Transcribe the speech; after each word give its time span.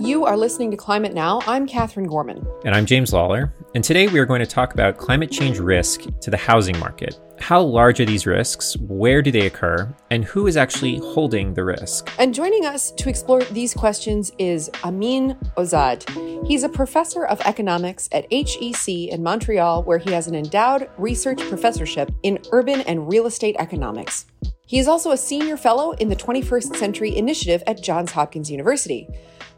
You 0.00 0.24
are 0.24 0.34
listening 0.34 0.70
to 0.70 0.78
Climate 0.78 1.12
Now. 1.12 1.42
I'm 1.46 1.66
Katherine 1.66 2.06
Gorman. 2.06 2.46
And 2.64 2.74
I'm 2.74 2.86
James 2.86 3.12
Lawler. 3.12 3.52
And 3.74 3.84
today 3.84 4.08
we 4.08 4.18
are 4.18 4.24
going 4.24 4.40
to 4.40 4.46
talk 4.46 4.72
about 4.72 4.96
climate 4.96 5.30
change 5.30 5.58
risk 5.58 6.04
to 6.22 6.30
the 6.30 6.38
housing 6.38 6.78
market. 6.78 7.20
How 7.38 7.60
large 7.60 8.00
are 8.00 8.06
these 8.06 8.26
risks? 8.26 8.78
Where 8.78 9.20
do 9.20 9.30
they 9.30 9.44
occur? 9.44 9.94
And 10.10 10.24
who 10.24 10.46
is 10.46 10.56
actually 10.56 10.96
holding 11.00 11.52
the 11.52 11.64
risk? 11.64 12.10
And 12.18 12.34
joining 12.34 12.64
us 12.64 12.92
to 12.92 13.10
explore 13.10 13.42
these 13.44 13.74
questions 13.74 14.32
is 14.38 14.70
Amin 14.84 15.36
Ouazad. 15.58 16.46
He's 16.46 16.62
a 16.62 16.70
professor 16.70 17.26
of 17.26 17.38
economics 17.42 18.08
at 18.10 18.26
HEC 18.32 18.88
in 18.88 19.22
Montreal, 19.22 19.82
where 19.82 19.98
he 19.98 20.12
has 20.12 20.26
an 20.26 20.34
endowed 20.34 20.88
research 20.96 21.40
professorship 21.40 22.10
in 22.22 22.38
urban 22.52 22.80
and 22.82 23.06
real 23.06 23.26
estate 23.26 23.56
economics. 23.58 24.24
He 24.66 24.78
is 24.78 24.88
also 24.88 25.10
a 25.10 25.16
senior 25.18 25.58
fellow 25.58 25.92
in 25.92 26.08
the 26.08 26.16
21st 26.16 26.76
Century 26.76 27.14
Initiative 27.14 27.62
at 27.66 27.82
Johns 27.82 28.12
Hopkins 28.12 28.50
University. 28.50 29.06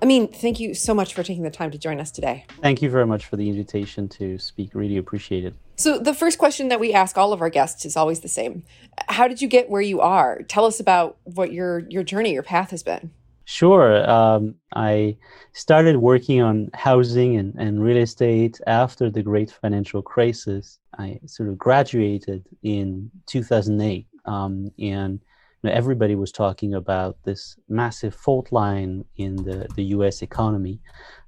Amin, 0.03 0.27
thank 0.27 0.59
you 0.59 0.75
so 0.75 0.95
much 0.95 1.15
for 1.15 1.23
taking 1.23 1.45
the 1.45 1.51
time 1.51 1.71
to 1.71 1.79
join 1.79 2.01
us 2.01 2.11
today. 2.11 2.45
Thank 2.61 2.83
you 2.83 2.91
very 2.91 3.07
much 3.07 3.27
for 3.27 3.37
the 3.37 3.49
invitation 3.49 4.09
to 4.09 4.37
speak. 4.37 4.75
Really 4.75 4.97
appreciate 4.97 5.45
it. 5.45 5.55
So, 5.77 5.99
the 5.99 6.13
first 6.13 6.39
question 6.39 6.69
that 6.69 6.81
we 6.81 6.93
ask 6.93 7.17
all 7.17 7.33
of 7.33 7.41
our 7.41 7.51
guests 7.51 7.85
is 7.85 7.97
always 7.97 8.21
the 8.21 8.29
same 8.29 8.65
How 9.09 9.29
did 9.29 9.41
you 9.41 9.47
get 9.47 9.71
where 9.71 9.81
you 9.81 10.01
are? 10.01 10.43
Tell 10.43 10.65
us 10.65 10.81
about 10.81 11.19
what 11.23 11.53
your, 11.53 11.81
your 11.89 12.03
journey, 12.03 12.33
your 12.33 12.43
path 12.43 12.71
has 12.71 12.83
been. 12.83 13.13
Sure. 13.45 14.09
Um, 14.09 14.57
I 14.75 15.17
started 15.53 15.97
working 15.97 16.41
on 16.41 16.71
housing 16.75 17.37
and, 17.37 17.55
and 17.57 17.83
real 17.83 17.99
estate 17.99 18.61
after 18.67 19.09
the 19.09 19.23
great 19.23 19.51
financial 19.51 20.03
crisis. 20.03 20.79
I 20.99 21.21
sort 21.27 21.49
of 21.49 21.59
graduated 21.59 22.45
in 22.63 23.11
2008. 23.27 24.07
Um, 24.25 24.71
and 24.79 25.21
know, 25.63 25.71
everybody 25.73 26.15
was 26.15 26.33
talking 26.33 26.75
about 26.75 27.17
this 27.25 27.57
massive 27.69 28.15
fault 28.15 28.51
line 28.53 29.05
in 29.17 29.37
the, 29.37 29.67
the 29.77 29.85
U.S. 29.97 30.23
economy. 30.23 30.81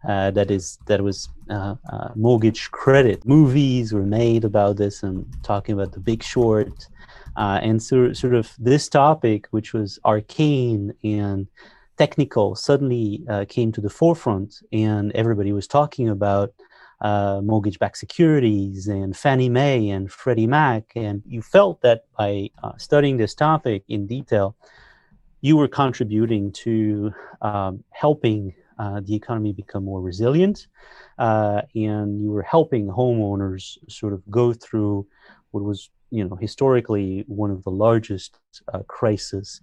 Uh, 0.09 0.31
that 0.33 0.51
is 0.51 0.79
that 0.87 1.03
was 1.03 1.29
uh, 1.51 1.77
uh, 1.91 2.09
mortgage 2.15 2.71
credit. 2.71 3.27
Movies 3.27 3.93
were 3.93 4.05
made 4.05 4.45
about 4.45 4.77
this 4.77 5.03
and 5.03 5.27
talking 5.43 5.73
about 5.73 5.93
the 5.93 6.01
Big 6.01 6.23
Short, 6.23 6.89
uh, 7.37 7.61
and 7.63 7.83
so 7.83 8.13
sort 8.13 8.35
of 8.35 8.55
this 8.59 8.89
topic, 8.89 9.47
which 9.51 9.73
was 9.73 9.99
arcane 10.05 10.93
and 11.03 11.47
technical, 11.97 12.55
suddenly 12.55 13.23
uh, 13.31 13.45
came 13.49 13.73
to 13.73 13.81
the 13.81 13.89
forefront, 13.89 14.63
and 14.73 15.13
everybody 15.13 15.53
was 15.53 15.67
talking 15.67 16.09
about 16.09 16.53
uh, 17.05 17.43
mortgage-backed 17.43 17.99
securities 17.99 18.89
and 18.89 19.15
Fannie 19.15 19.51
Mae 19.51 19.91
and 19.91 20.11
Freddie 20.11 20.47
Mac, 20.47 20.91
and 20.97 21.23
you 21.27 21.43
felt 21.43 21.83
that 21.83 22.07
by 22.19 22.49
uh, 22.63 22.73
studying 22.79 23.19
this 23.19 23.35
topic 23.35 23.85
in 23.89 24.07
detail, 24.07 24.57
you 25.43 25.59
were 25.59 25.69
contributing 25.69 26.51
to 26.53 27.13
um, 27.43 27.85
helping 27.91 28.55
uh, 28.79 29.01
the 29.05 29.15
economy 29.15 29.53
become 29.53 29.85
more 29.85 30.01
resilient, 30.01 30.67
uh, 31.19 31.61
and 31.75 32.23
you 32.23 32.31
were 32.31 32.43
helping 32.43 32.87
homeowners 32.87 33.77
sort 33.87 34.15
of 34.15 34.23
go 34.31 34.55
through 34.55 35.07
what 35.51 35.63
was, 35.63 35.91
you 36.11 36.27
know, 36.27 36.37
historically 36.37 37.23
one 37.29 37.51
of 37.51 37.63
the 37.65 37.71
largest 37.71 38.39
uh, 38.73 38.83
crises 38.89 39.61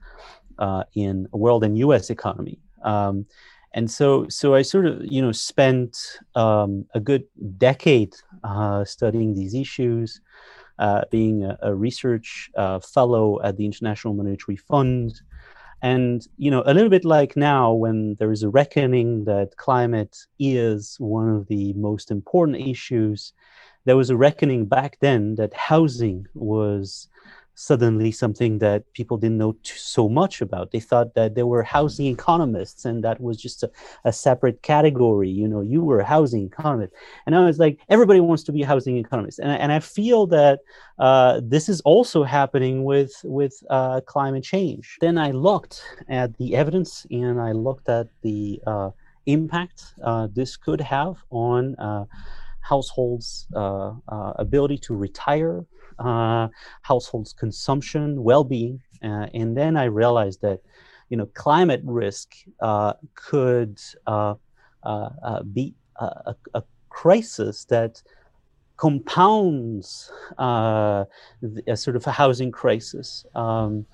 uh, 0.59 0.83
in 0.93 1.27
world 1.31 1.63
and 1.63 1.75
U.S. 1.79 2.11
economy. 2.11 2.59
Um, 2.83 3.25
and 3.73 3.89
so 3.89 4.27
so 4.29 4.53
i 4.53 4.61
sort 4.61 4.85
of 4.85 5.01
you 5.05 5.21
know 5.21 5.31
spent 5.31 6.19
um, 6.35 6.85
a 6.93 6.99
good 6.99 7.23
decade 7.57 8.13
uh, 8.43 8.83
studying 8.83 9.33
these 9.33 9.53
issues 9.53 10.21
uh, 10.81 11.03
being 11.11 11.43
a, 11.45 11.57
a 11.61 11.75
research 11.75 12.49
uh, 12.57 12.79
fellow 12.79 13.39
at 13.43 13.55
the 13.55 13.65
international 13.65 14.15
monetary 14.15 14.57
fund. 14.57 15.21
And 15.83 16.27
you 16.37 16.51
know 16.51 16.63
a 16.65 16.73
little 16.73 16.89
bit 16.89 17.05
like 17.05 17.35
now 17.35 17.73
when 17.73 18.15
there 18.19 18.31
is 18.31 18.43
a 18.43 18.49
reckoning 18.49 19.25
that 19.25 19.57
climate 19.57 20.15
is 20.37 20.95
one 20.99 21.29
of 21.29 21.47
the 21.47 21.73
most 21.73 22.11
important 22.11 22.57
issues 22.57 23.33
there 23.85 23.97
was 23.97 24.11
a 24.11 24.15
reckoning 24.15 24.65
back 24.65 24.99
then 24.99 25.33
that 25.35 25.55
housing 25.55 26.27
was 26.35 27.07
suddenly 27.55 28.11
something 28.11 28.59
that 28.59 28.91
people 28.93 29.17
didn't 29.17 29.37
know 29.37 29.53
t- 29.63 29.73
so 29.75 30.09
much 30.09 30.41
about. 30.41 30.71
They 30.71 30.79
thought 30.79 31.13
that 31.15 31.35
there 31.35 31.45
were 31.45 31.63
housing 31.63 32.07
economists 32.07 32.85
and 32.85 33.03
that 33.03 33.21
was 33.21 33.37
just 33.37 33.63
a, 33.63 33.71
a, 34.05 34.13
separate 34.13 34.61
category. 34.61 35.29
You 35.29 35.47
know, 35.47 35.61
you 35.61 35.83
were 35.83 35.99
a 35.99 36.05
housing 36.05 36.45
economist. 36.45 36.93
And 37.25 37.35
I 37.35 37.45
was 37.45 37.59
like, 37.59 37.79
everybody 37.89 38.19
wants 38.19 38.43
to 38.43 38.51
be 38.51 38.63
a 38.63 38.67
housing 38.67 38.97
economist. 38.97 39.39
And, 39.39 39.51
and 39.51 39.71
I 39.71 39.79
feel 39.79 40.27
that 40.27 40.59
uh, 40.99 41.41
this 41.43 41.69
is 41.69 41.81
also 41.81 42.23
happening 42.23 42.83
with, 42.83 43.13
with 43.23 43.61
uh, 43.69 44.01
climate 44.01 44.43
change. 44.43 44.97
Then 45.01 45.17
I 45.17 45.31
looked 45.31 45.83
at 46.09 46.37
the 46.37 46.55
evidence 46.55 47.05
and 47.11 47.39
I 47.39 47.51
looked 47.51 47.89
at 47.89 48.07
the 48.21 48.61
uh, 48.65 48.91
impact 49.25 49.93
uh, 50.03 50.27
this 50.33 50.57
could 50.57 50.81
have 50.81 51.17
on 51.29 51.75
uh, 51.75 52.05
households' 52.61 53.47
uh, 53.55 53.93
ability 54.07 54.77
to 54.77 54.95
retire 54.95 55.65
uh, 56.03 56.47
households' 56.81 57.33
consumption, 57.33 58.23
well-being, 58.23 58.81
uh, 59.03 59.27
and 59.33 59.55
then 59.55 59.77
I 59.77 59.85
realized 59.85 60.41
that, 60.41 60.59
you 61.09 61.17
know, 61.17 61.27
climate 61.33 61.81
risk 61.83 62.33
uh, 62.61 62.93
could 63.15 63.79
uh, 64.07 64.35
uh, 64.83 65.43
be 65.43 65.75
a, 65.99 66.35
a, 66.53 66.63
crisis 66.89 67.63
that 67.65 68.01
compounds 68.75 70.11
a 70.37 71.07
sort 71.75 71.95
of 71.95 72.05
a 72.05 72.11
housing 72.11 72.51
crisis, 72.51 73.25
um, 73.33 73.85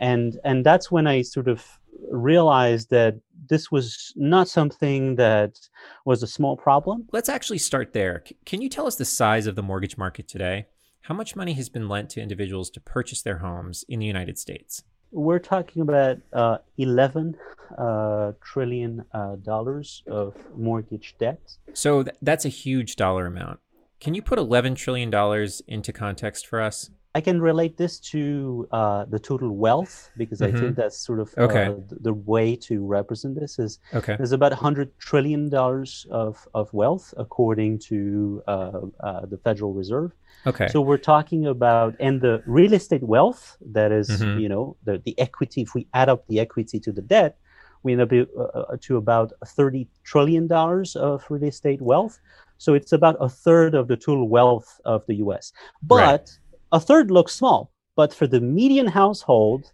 and 0.00 0.38
and 0.44 0.64
that's 0.64 0.90
when 0.90 1.06
I 1.06 1.22
sort 1.22 1.48
of 1.48 1.62
realized 2.10 2.90
that 2.90 3.16
this 3.48 3.70
was 3.70 4.12
not 4.16 4.48
something 4.48 5.16
that 5.16 5.58
was 6.04 6.22
a 6.22 6.26
small 6.26 6.56
problem. 6.56 7.06
Let's 7.12 7.28
actually 7.28 7.58
start 7.58 7.92
there. 7.92 8.24
Can 8.44 8.62
you 8.62 8.68
tell 8.68 8.86
us 8.86 8.96
the 8.96 9.04
size 9.04 9.46
of 9.46 9.54
the 9.54 9.62
mortgage 9.62 9.96
market 9.96 10.28
today? 10.28 10.66
How 11.06 11.14
much 11.14 11.36
money 11.36 11.52
has 11.52 11.68
been 11.68 11.88
lent 11.88 12.10
to 12.10 12.20
individuals 12.20 12.68
to 12.70 12.80
purchase 12.80 13.22
their 13.22 13.38
homes 13.38 13.84
in 13.88 14.00
the 14.00 14.06
United 14.06 14.36
States? 14.38 14.82
We're 15.12 15.38
talking 15.38 15.82
about 15.82 16.18
uh, 16.32 16.58
11 16.78 17.36
uh, 17.78 18.32
trillion 18.42 19.04
uh, 19.12 19.36
dollars 19.36 20.02
of 20.08 20.34
mortgage 20.56 21.14
debt. 21.20 21.40
So 21.74 22.02
th- 22.02 22.16
that's 22.22 22.44
a 22.44 22.48
huge 22.48 22.96
dollar 22.96 23.26
amount. 23.26 23.60
Can 24.00 24.14
you 24.14 24.22
put 24.22 24.36
11 24.36 24.74
trillion 24.74 25.08
dollars 25.08 25.62
into 25.68 25.92
context 25.92 26.44
for 26.44 26.60
us? 26.60 26.90
I 27.16 27.22
can 27.22 27.40
relate 27.40 27.78
this 27.78 27.98
to 28.12 28.68
uh, 28.72 29.06
the 29.06 29.18
total 29.18 29.50
wealth 29.56 30.10
because 30.18 30.40
mm-hmm. 30.40 30.54
I 30.54 30.60
think 30.60 30.76
that's 30.76 30.98
sort 30.98 31.20
of 31.20 31.34
okay. 31.38 31.64
uh, 31.68 31.76
the 32.08 32.12
way 32.12 32.54
to 32.68 32.84
represent 32.84 33.40
this 33.40 33.58
is 33.58 33.78
okay. 33.94 34.16
there's 34.18 34.32
about 34.32 34.52
100 34.52 34.98
trillion 34.98 35.48
dollars 35.48 36.06
of, 36.10 36.46
of 36.52 36.70
wealth 36.74 37.14
according 37.16 37.78
to 37.90 38.42
uh, 38.46 38.80
uh 39.00 39.24
the 39.32 39.38
Federal 39.38 39.72
Reserve. 39.72 40.12
Okay. 40.46 40.68
So 40.68 40.82
we're 40.82 41.04
talking 41.14 41.46
about 41.46 41.96
and 42.00 42.20
the 42.20 42.42
real 42.44 42.74
estate 42.74 43.02
wealth 43.02 43.56
that 43.78 43.92
is, 43.92 44.10
mm-hmm. 44.10 44.38
you 44.42 44.50
know 44.50 44.76
the, 44.84 44.94
the 45.06 45.18
equity 45.18 45.62
if 45.62 45.74
we 45.74 45.86
add 45.94 46.10
up 46.10 46.26
the 46.28 46.38
equity 46.38 46.78
to 46.80 46.92
the 46.92 47.04
debt 47.16 47.38
we 47.82 47.92
end 47.92 48.02
up 48.02 48.12
uh, 48.12 48.42
uh, 48.42 48.76
to 48.80 48.96
about 48.96 49.32
30 49.46 49.88
trillion 50.04 50.46
dollars 50.46 50.96
of 50.96 51.24
real 51.30 51.44
estate 51.44 51.80
wealth. 51.80 52.18
So 52.58 52.74
it's 52.74 52.92
about 52.92 53.16
a 53.20 53.28
third 53.28 53.74
of 53.74 53.86
the 53.86 53.96
total 53.96 54.28
wealth 54.28 54.80
of 54.84 55.06
the 55.06 55.16
U.S. 55.26 55.52
But 55.82 55.96
right. 55.96 56.38
A 56.72 56.80
third 56.80 57.10
looks 57.10 57.32
small, 57.32 57.72
but 57.94 58.12
for 58.12 58.26
the 58.26 58.40
median 58.40 58.88
household, 58.88 59.72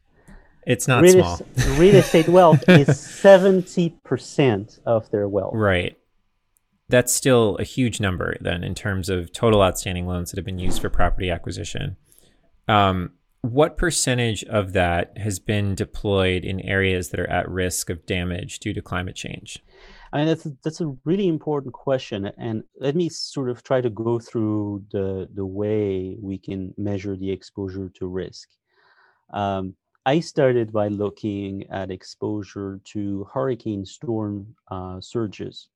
it's 0.66 0.86
not 0.86 1.02
real, 1.02 1.36
small. 1.36 1.76
real 1.76 1.96
estate 1.96 2.28
wealth 2.28 2.64
is 2.68 2.98
seventy 2.98 3.90
percent 4.04 4.78
of 4.86 5.10
their 5.10 5.28
wealth. 5.28 5.54
Right 5.54 5.96
that's 6.92 7.12
still 7.12 7.56
a 7.56 7.64
huge 7.64 8.00
number 8.00 8.36
then 8.42 8.62
in 8.62 8.74
terms 8.74 9.08
of 9.08 9.32
total 9.32 9.62
outstanding 9.62 10.06
loans 10.06 10.30
that 10.30 10.36
have 10.36 10.44
been 10.44 10.58
used 10.58 10.80
for 10.80 10.90
property 10.90 11.30
acquisition. 11.30 11.96
Um, 12.68 13.12
what 13.42 13.76
percentage 13.76 14.44
of 14.44 14.72
that 14.72 15.18
has 15.18 15.38
been 15.38 15.74
deployed 15.74 16.44
in 16.44 16.60
areas 16.60 17.10
that 17.10 17.20
are 17.20 17.30
at 17.30 17.48
risk 17.48 17.90
of 17.90 18.06
damage 18.06 18.60
due 18.60 18.72
to 18.72 18.80
climate 18.80 19.16
change? 19.16 19.58
I 20.12 20.18
mean, 20.18 20.26
that's 20.26 20.46
that's 20.62 20.80
a 20.80 20.94
really 21.04 21.26
important 21.26 21.72
question, 21.72 22.30
and 22.36 22.62
let 22.78 22.94
me 22.94 23.08
sort 23.08 23.48
of 23.48 23.62
try 23.62 23.80
to 23.80 23.90
go 23.90 24.18
through 24.18 24.84
the 24.92 25.28
the 25.34 25.46
way 25.46 26.16
we 26.20 26.38
can 26.38 26.74
measure 26.76 27.16
the 27.16 27.30
exposure 27.30 27.88
to 27.94 28.06
risk. 28.06 28.48
Um, 29.32 29.74
I 30.04 30.20
started 30.20 30.72
by 30.72 30.88
looking 30.88 31.64
at 31.70 31.90
exposure 31.90 32.80
to 32.92 33.26
hurricane 33.32 33.86
storm 33.86 34.54
uh, 34.70 35.00
surges. 35.00 35.68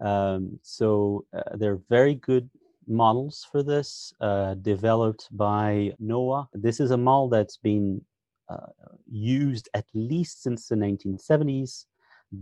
Um, 0.00 0.58
so 0.62 1.24
uh, 1.36 1.56
they're 1.56 1.80
very 1.88 2.14
good 2.14 2.50
models 2.90 3.46
for 3.50 3.62
this, 3.62 4.12
uh, 4.20 4.54
developed 4.54 5.28
by 5.30 5.92
NOAA. 6.02 6.48
This 6.52 6.80
is 6.80 6.90
a 6.90 6.96
model 6.96 7.28
that's 7.28 7.56
been 7.56 8.04
uh, 8.48 8.66
used 9.10 9.68
at 9.74 9.86
least 9.94 10.42
since 10.42 10.68
the 10.68 10.74
1970s, 10.74 11.86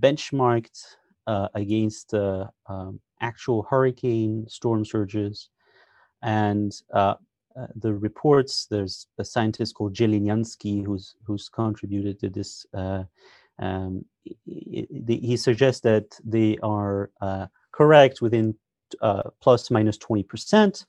benchmarked 0.00 0.96
uh, 1.26 1.48
against 1.54 2.14
uh, 2.14 2.46
um, 2.66 2.98
actual 3.20 3.66
hurricane 3.68 4.46
storm 4.48 4.84
surges. 4.84 5.50
And 6.22 6.72
uh, 6.94 7.14
the 7.76 7.92
reports, 7.92 8.66
there's 8.70 9.06
a 9.18 9.24
scientist 9.24 9.74
called 9.74 9.94
Jelesnianski 9.94 10.84
who's, 10.84 11.14
who's 11.24 11.48
contributed 11.48 12.18
to 12.20 12.30
this 12.30 12.66
Um, 13.60 14.04
he 14.44 15.36
suggests 15.36 15.80
that 15.80 16.18
they 16.24 16.58
are 16.62 17.10
uh, 17.20 17.46
correct 17.72 18.20
within 18.22 18.54
uh, 19.00 19.22
plus 19.40 19.70
minus 19.70 19.98
20%. 19.98 20.84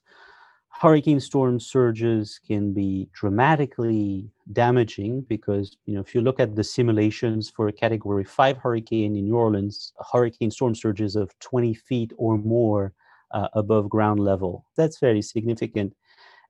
Hurricane 0.69 1.19
storm 1.19 1.59
surges 1.59 2.39
can 2.45 2.71
be 2.71 3.09
dramatically 3.11 4.29
damaging 4.53 5.21
because, 5.21 5.75
you 5.85 5.95
know, 5.95 5.99
if 5.99 6.15
you 6.15 6.21
look 6.21 6.39
at 6.39 6.55
the 6.55 6.63
simulations 6.63 7.49
for 7.49 7.67
a 7.67 7.73
category 7.73 8.23
five 8.23 8.57
hurricane 8.57 9.15
in 9.15 9.25
New 9.25 9.35
Orleans, 9.35 9.93
hurricane 10.11 10.51
storm 10.51 10.75
surges 10.75 11.15
of 11.15 11.37
20 11.39 11.73
feet 11.73 12.13
or 12.17 12.37
more 12.37 12.93
uh, 13.31 13.49
above 13.53 13.89
ground 13.89 14.19
level. 14.19 14.65
That's 14.77 14.99
very 14.99 15.21
significant. 15.21 15.95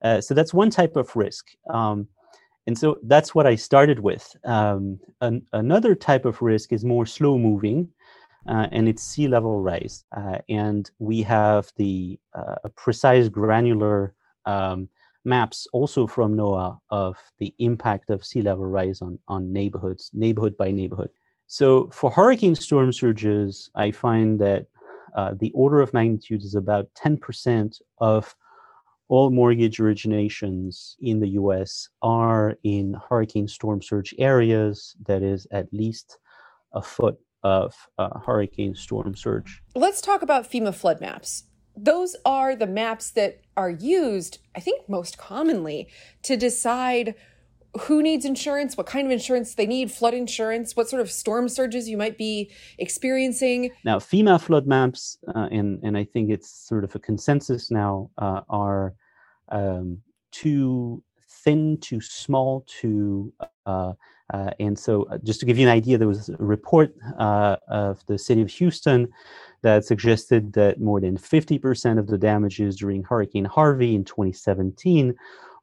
Uh, 0.02 0.20
so 0.20 0.34
that's 0.34 0.54
one 0.54 0.70
type 0.70 0.96
of 0.96 1.14
risk. 1.16 1.50
Um, 1.68 2.08
and 2.66 2.78
so 2.78 2.98
that's 3.02 3.34
what 3.34 3.46
I 3.46 3.56
started 3.56 3.98
with. 3.98 4.36
Um, 4.44 5.00
an, 5.20 5.44
another 5.52 5.94
type 5.94 6.24
of 6.24 6.40
risk 6.40 6.72
is 6.72 6.84
more 6.84 7.06
slow 7.06 7.38
moving, 7.38 7.88
uh, 8.48 8.66
and 8.72 8.88
it's 8.88 9.02
sea 9.02 9.28
level 9.28 9.60
rise. 9.60 10.04
Uh, 10.16 10.38
and 10.48 10.90
we 10.98 11.22
have 11.22 11.70
the 11.76 12.18
uh, 12.34 12.56
precise 12.76 13.28
granular 13.28 14.14
um, 14.46 14.88
maps 15.24 15.66
also 15.72 16.06
from 16.06 16.36
NOAA 16.36 16.78
of 16.90 17.16
the 17.38 17.54
impact 17.58 18.10
of 18.10 18.24
sea 18.24 18.42
level 18.42 18.66
rise 18.66 19.02
on, 19.02 19.18
on 19.28 19.52
neighborhoods, 19.52 20.10
neighborhood 20.14 20.56
by 20.56 20.70
neighborhood. 20.70 21.10
So 21.46 21.90
for 21.92 22.10
hurricane 22.10 22.54
storm 22.54 22.92
surges, 22.92 23.70
I 23.74 23.90
find 23.90 24.40
that 24.40 24.66
uh, 25.16 25.34
the 25.38 25.50
order 25.52 25.80
of 25.80 25.92
magnitude 25.92 26.42
is 26.44 26.54
about 26.54 26.88
10% 26.94 27.80
of 27.98 28.34
all 29.08 29.30
mortgage 29.30 29.78
originations 29.78 30.94
in 31.00 31.18
the 31.18 31.30
US 31.30 31.88
are 32.00 32.56
in 32.62 32.96
hurricane 33.08 33.48
storm 33.48 33.82
surge 33.82 34.14
areas 34.18 34.94
that 35.06 35.22
is 35.22 35.48
at 35.50 35.66
least 35.72 36.18
a 36.72 36.80
foot 36.80 37.18
of 37.42 37.74
uh, 37.98 38.18
hurricane 38.20 38.74
storm 38.74 39.14
surge. 39.14 39.62
Let's 39.74 40.00
talk 40.00 40.22
about 40.22 40.50
FEMA 40.50 40.74
flood 40.74 41.00
maps. 41.00 41.44
Those 41.76 42.16
are 42.24 42.56
the 42.56 42.66
maps 42.66 43.10
that 43.12 43.40
are 43.56 43.70
used, 43.70 44.38
I 44.54 44.60
think, 44.60 44.88
most 44.88 45.16
commonly 45.16 45.88
to 46.24 46.36
decide 46.36 47.14
who 47.82 48.02
needs 48.02 48.24
insurance, 48.24 48.76
what 48.76 48.86
kind 48.86 49.06
of 49.06 49.12
insurance 49.12 49.54
they 49.54 49.66
need, 49.66 49.92
flood 49.92 50.12
insurance, 50.12 50.74
what 50.74 50.88
sort 50.88 51.00
of 51.00 51.10
storm 51.10 51.48
surges 51.48 51.88
you 51.88 51.96
might 51.96 52.18
be 52.18 52.50
experiencing. 52.78 53.70
Now, 53.84 53.98
FEMA 53.98 54.40
flood 54.40 54.66
maps, 54.66 55.18
uh, 55.34 55.48
and 55.52 55.78
and 55.84 55.96
I 55.96 56.04
think 56.04 56.30
it's 56.30 56.50
sort 56.50 56.82
of 56.82 56.94
a 56.96 56.98
consensus 56.98 57.70
now, 57.70 58.10
uh, 58.18 58.40
are 58.48 58.94
um, 59.50 59.98
too 60.32 61.02
thin, 61.28 61.78
too 61.80 62.00
small, 62.00 62.64
too. 62.66 63.32
Uh, 63.70 63.92
uh, 64.32 64.50
and 64.60 64.78
so, 64.78 65.04
uh, 65.04 65.18
just 65.24 65.40
to 65.40 65.46
give 65.46 65.58
you 65.58 65.66
an 65.66 65.72
idea, 65.72 65.98
there 65.98 66.06
was 66.06 66.28
a 66.28 66.36
report 66.38 66.94
uh, 67.18 67.56
of 67.68 68.04
the 68.06 68.16
city 68.16 68.42
of 68.42 68.50
Houston 68.50 69.08
that 69.62 69.84
suggested 69.84 70.52
that 70.52 70.80
more 70.80 71.00
than 71.00 71.16
50% 71.16 71.98
of 71.98 72.06
the 72.06 72.16
damages 72.16 72.76
during 72.76 73.02
Hurricane 73.02 73.44
Harvey 73.44 73.94
in 73.94 74.04
2017 74.04 75.14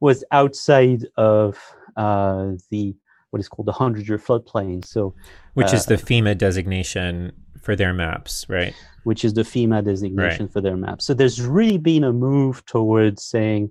was 0.02 0.24
outside 0.32 1.06
of 1.16 1.58
uh, 1.96 2.52
the 2.70 2.96
what 3.32 3.40
is 3.40 3.50
called 3.50 3.68
the 3.68 3.72
100 3.72 4.08
year 4.08 4.18
floodplain. 4.18 4.86
So, 4.86 5.14
which 5.54 5.74
is 5.74 5.86
the 5.86 5.96
FEMA 5.96 6.38
designation 6.38 7.32
for 7.62 7.76
their 7.76 7.94
maps, 7.94 8.46
right? 8.50 8.74
Which 9.04 9.26
is 9.26 9.34
the 9.34 9.44
FEMA 9.44 9.84
designation 9.84 10.46
right. 10.46 10.54
for 10.54 10.62
their 10.62 10.78
maps. 10.78 11.06
So 11.06 11.14
there's 11.14 11.42
really 11.42 11.78
been 11.78 12.04
a 12.04 12.14
move 12.14 12.66
towards 12.66 13.24
saying, 13.24 13.70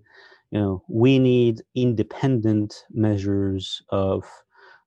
you 0.51 0.61
know, 0.61 0.83
we 0.89 1.19
need 1.19 1.63
independent 1.75 2.85
measures 2.91 3.83
of 3.91 4.25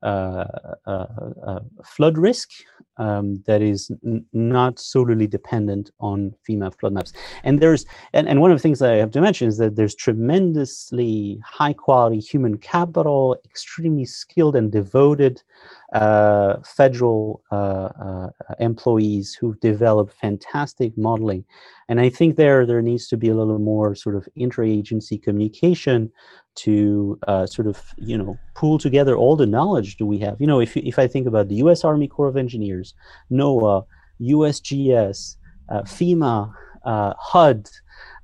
uh, 0.02 0.46
uh, 0.88 1.06
uh, 1.46 1.60
flood 1.84 2.18
risk 2.18 2.50
um, 2.98 3.44
that 3.48 3.62
is 3.62 3.92
n- 4.06 4.24
not 4.32 4.80
solely 4.80 5.28
dependent 5.28 5.92
on 6.00 6.34
FEMA 6.48 6.74
flood 6.80 6.94
maps. 6.94 7.12
And 7.44 7.60
there's 7.60 7.86
and, 8.14 8.28
and 8.30 8.40
one 8.40 8.50
of 8.50 8.58
the 8.58 8.62
things 8.62 8.80
that 8.80 8.94
I 8.94 8.96
have 8.96 9.12
to 9.12 9.22
mention 9.22 9.50
is 9.50 9.58
that 9.58 9.76
there's 9.76 9.96
tremendously 9.96 11.42
high 11.44 11.74
quality 11.74 12.20
human 12.20 12.58
capital, 12.60 13.36
extremely 13.44 14.06
skilled 14.06 14.56
and 14.56 14.72
devoted 14.72 15.44
uh, 15.94 16.57
federal 16.63 17.41
uh, 17.51 17.89
uh, 18.06 18.30
employees 18.59 19.33
who've 19.33 19.59
developed 19.59 20.13
fantastic 20.13 20.97
modeling. 20.97 21.44
And 21.88 22.00
I 22.00 22.09
think 22.09 22.36
there 22.36 22.65
there 22.65 22.81
needs 22.81 23.07
to 23.07 23.18
be 23.18 23.30
a 23.30 23.36
little 23.36 23.59
more 23.59 23.95
sort 23.95 24.15
of 24.15 24.27
interagency 24.38 25.21
communication 25.21 26.12
to 26.56 27.19
uh, 27.27 27.45
sort 27.45 27.68
of 27.68 27.81
you 27.97 28.18
know 28.18 28.38
pull 28.53 28.77
together 28.77 29.15
all 29.15 29.36
the 29.36 29.47
knowledge 29.47 29.97
that 29.97 30.06
we 30.06 30.19
have. 30.19 30.39
You 30.39 30.47
know, 30.47 30.59
if 30.59 30.77
if 30.77 31.00
I 31.00 31.07
think 31.07 31.27
about 31.27 31.47
the 31.47 31.56
U.S. 31.56 31.83
Army 31.83 32.07
Corps 32.07 32.27
of 32.27 32.38
Engineers, 32.38 32.94
NOAA, 33.31 33.86
USGS, 34.21 35.38
uh, 35.69 35.81
FEMA, 35.81 36.53
uh, 36.86 37.13
HUD, 37.18 37.68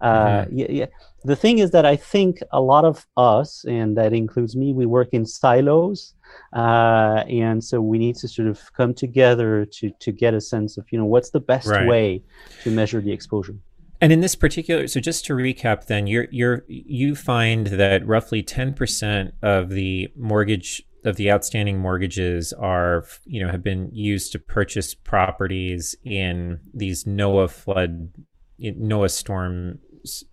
mm-hmm. 0.04 0.58
yeah, 0.58 0.68
yeah. 0.70 0.86
The 1.24 1.36
thing 1.36 1.58
is 1.58 1.72
that 1.72 1.88
I 1.88 1.96
think 1.96 2.40
a 2.52 2.62
lot 2.62 2.86
of 2.86 3.08
us, 3.18 3.66
and 3.68 3.98
that 3.98 4.14
includes 4.14 4.56
me, 4.56 4.74
we 4.74 4.86
work 4.86 5.10
in 5.12 5.26
silos, 5.26 6.14
uh, 6.54 7.24
and 7.28 7.64
so 7.64 7.82
we 7.82 7.98
need 7.98 8.16
to 8.18 8.28
sort 8.28 8.48
of 8.48 8.74
come 8.74 8.94
together 8.94 9.66
to 9.66 9.92
to 10.00 10.12
get 10.12 10.34
a 10.34 10.42
sense 10.42 10.78
of 10.78 10.86
you 10.92 10.98
know 10.98 11.06
what's 11.06 11.32
the 11.32 11.40
best 11.40 11.68
right. 11.68 11.88
way 11.88 12.24
to 12.64 12.72
measure 12.72 13.02
the 13.02 13.12
exposure. 13.12 13.56
And 14.02 14.12
in 14.12 14.20
this 14.20 14.36
particular, 14.36 14.88
so 14.88 15.00
just 15.00 15.26
to 15.26 15.34
recap, 15.34 15.86
then 15.86 16.08
you're 16.08 16.28
you're 16.32 16.64
you 16.68 17.16
find 17.16 17.68
that 17.68 18.06
roughly 18.06 18.44
ten 18.44 18.74
percent 18.74 19.34
of 19.42 19.70
the 19.70 20.10
mortgage 20.16 20.84
of 21.06 21.16
the 21.18 21.32
outstanding 21.32 21.78
mortgages 21.78 22.52
are 22.54 23.06
you 23.26 23.42
know 23.42 23.52
have 23.52 23.64
been 23.64 23.90
used 23.94 24.32
to 24.34 24.40
purchase 24.40 24.94
properties 24.94 25.96
in 26.04 26.60
these 26.74 27.06
NOAA 27.06 27.50
flood, 27.50 28.12
NOAA 28.60 29.12
storm 29.12 29.80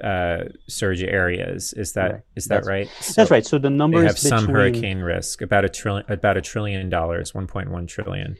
uh, 0.02 0.44
surge 0.68 1.02
areas. 1.02 1.72
Is 1.74 1.92
that 1.92 2.12
right. 2.12 2.20
is 2.36 2.46
that 2.46 2.56
that's, 2.56 2.68
right? 2.68 2.88
So 3.00 3.12
that's 3.16 3.30
right. 3.30 3.46
So 3.46 3.58
the 3.58 3.70
numbers 3.70 4.06
have 4.06 4.18
some 4.18 4.46
hurricane 4.46 4.98
risk 4.98 5.42
about 5.42 5.64
a 5.64 5.68
trillion 5.68 6.10
about 6.10 6.36
a 6.36 6.40
trillion 6.40 6.88
dollars, 6.88 7.34
one 7.34 7.46
point 7.46 7.70
one 7.70 7.86
trillion. 7.86 8.36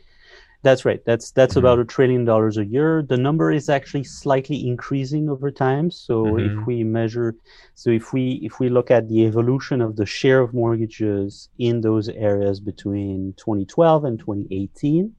That's 0.63 0.85
right. 0.85 1.05
That's 1.05 1.33
that's 1.33 1.53
mm-hmm. 1.53 1.59
about 1.59 1.81
a 1.81 1.85
trillion 1.85 2.25
dollars 2.25 2.57
a 2.57 2.65
year. 2.65 3.03
The 3.03 3.17
number 3.17 3.51
is 3.51 3.69
actually 3.69 4.05
slightly 4.05 4.67
increasing 4.67 5.29
over 5.29 5.51
time. 5.51 5.91
So 5.91 6.25
mm-hmm. 6.25 6.61
if 6.61 6.67
we 6.67 6.85
measure, 6.85 7.35
so 7.75 7.91
if 7.91 8.13
we 8.13 8.41
if 8.43 8.61
we 8.61 8.69
look 8.69 8.91
at 8.91 9.09
the 9.09 9.25
evolution 9.25 9.81
of 9.81 9.97
the 9.97 10.07
share 10.07 10.41
of 10.41 10.55
mortgages 10.55 11.49
in 11.59 11.81
those 11.81 12.09
areas 12.09 12.61
between 12.61 13.35
2012 13.39 14.05
and 14.05 14.19
2018, 14.21 15.13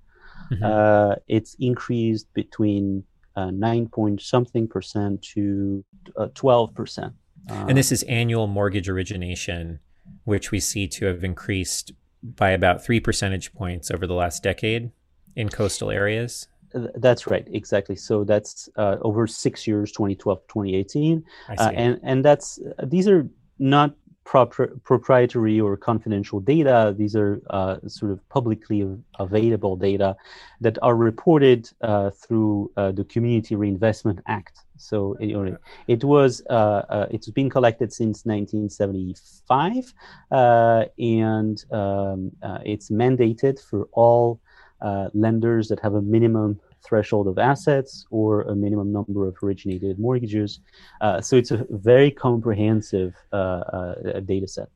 mm-hmm. 0.52 0.64
uh, 0.64 1.16
it's 1.28 1.56
increased 1.60 2.34
between 2.34 3.04
uh, 3.36 3.52
nine 3.52 3.88
point 3.88 4.22
something 4.22 4.68
percent 4.68 5.22
to 5.22 5.84
uh, 6.18 6.28
12 6.34 6.74
percent. 6.74 7.14
and 7.50 7.78
this 7.78 7.92
is 7.92 8.04
annual 8.04 8.48
mortgage 8.48 8.90
origination, 8.90 9.80
which 10.24 10.52
we 10.52 10.60
see 10.60 10.88
to 10.88 11.06
have 11.06 11.24
increased 11.24 11.92
by 12.24 12.52
about 12.52 12.84
three 12.84 13.00
percentage 13.00 13.54
points 13.54 13.92
over 13.92 14.08
the 14.08 14.14
last 14.14 14.44
decade 14.44 14.92
in 15.36 15.50
coastal 15.50 15.92
areas? 15.92 16.48
That's 16.74 17.28
right, 17.28 17.48
exactly. 17.52 17.96
So 17.96 18.24
that's 18.24 18.68
uh, 18.78 18.98
over 19.02 19.28
six 19.28 19.68
years, 19.68 19.92
2012, 19.92 20.40
2018, 20.48 21.24
uh, 21.50 21.72
and 21.76 22.00
and 22.02 22.26
that's 22.26 22.60
uh, 22.80 22.86
these 22.86 23.08
are 23.08 23.30
not 23.60 23.94
proper, 24.26 24.68
proprietary 24.84 25.60
or 25.60 25.76
confidential 25.78 26.40
data. 26.40 26.94
These 26.98 27.16
are 27.16 27.42
uh, 27.50 27.78
sort 27.88 28.12
of 28.12 28.30
publicly 28.30 28.88
available 29.20 29.76
data 29.76 30.16
that 30.62 30.78
are 30.82 30.96
reported 30.96 31.70
uh, 31.82 32.12
through 32.12 32.72
uh, 32.78 32.92
the 32.92 33.04
Community 33.06 33.56
Reinvestment 33.56 34.20
Act. 34.28 34.60
So 34.78 35.16
it, 35.20 35.60
it 35.88 36.04
was 36.04 36.42
it's 36.50 37.30
been 37.30 37.50
collected 37.50 37.94
since 37.94 38.26
1975, 38.26 39.94
and 40.32 41.66
um, 41.72 42.32
it's 42.66 42.90
mandated 42.90 43.60
for 43.60 43.88
all 43.94 44.42
uh, 44.84 45.10
lenders 45.14 45.70
that 45.70 45.80
have 45.80 45.94
a 45.94 46.02
minimum 46.02 46.60
threshold 46.86 47.28
of 47.28 47.38
assets 47.38 48.06
or 48.12 48.42
a 48.44 48.56
minimum 48.56 48.92
number 48.92 49.28
of 49.28 49.36
originated 49.42 50.00
mortgages. 50.00 50.60
Uh, 51.02 51.22
so 51.22 51.36
it's 51.36 51.52
a 51.52 51.66
very 51.70 52.12
comprehensive 52.12 53.16
uh, 53.32 53.36
uh, 53.36 54.20
data 54.22 54.48
set. 54.48 54.70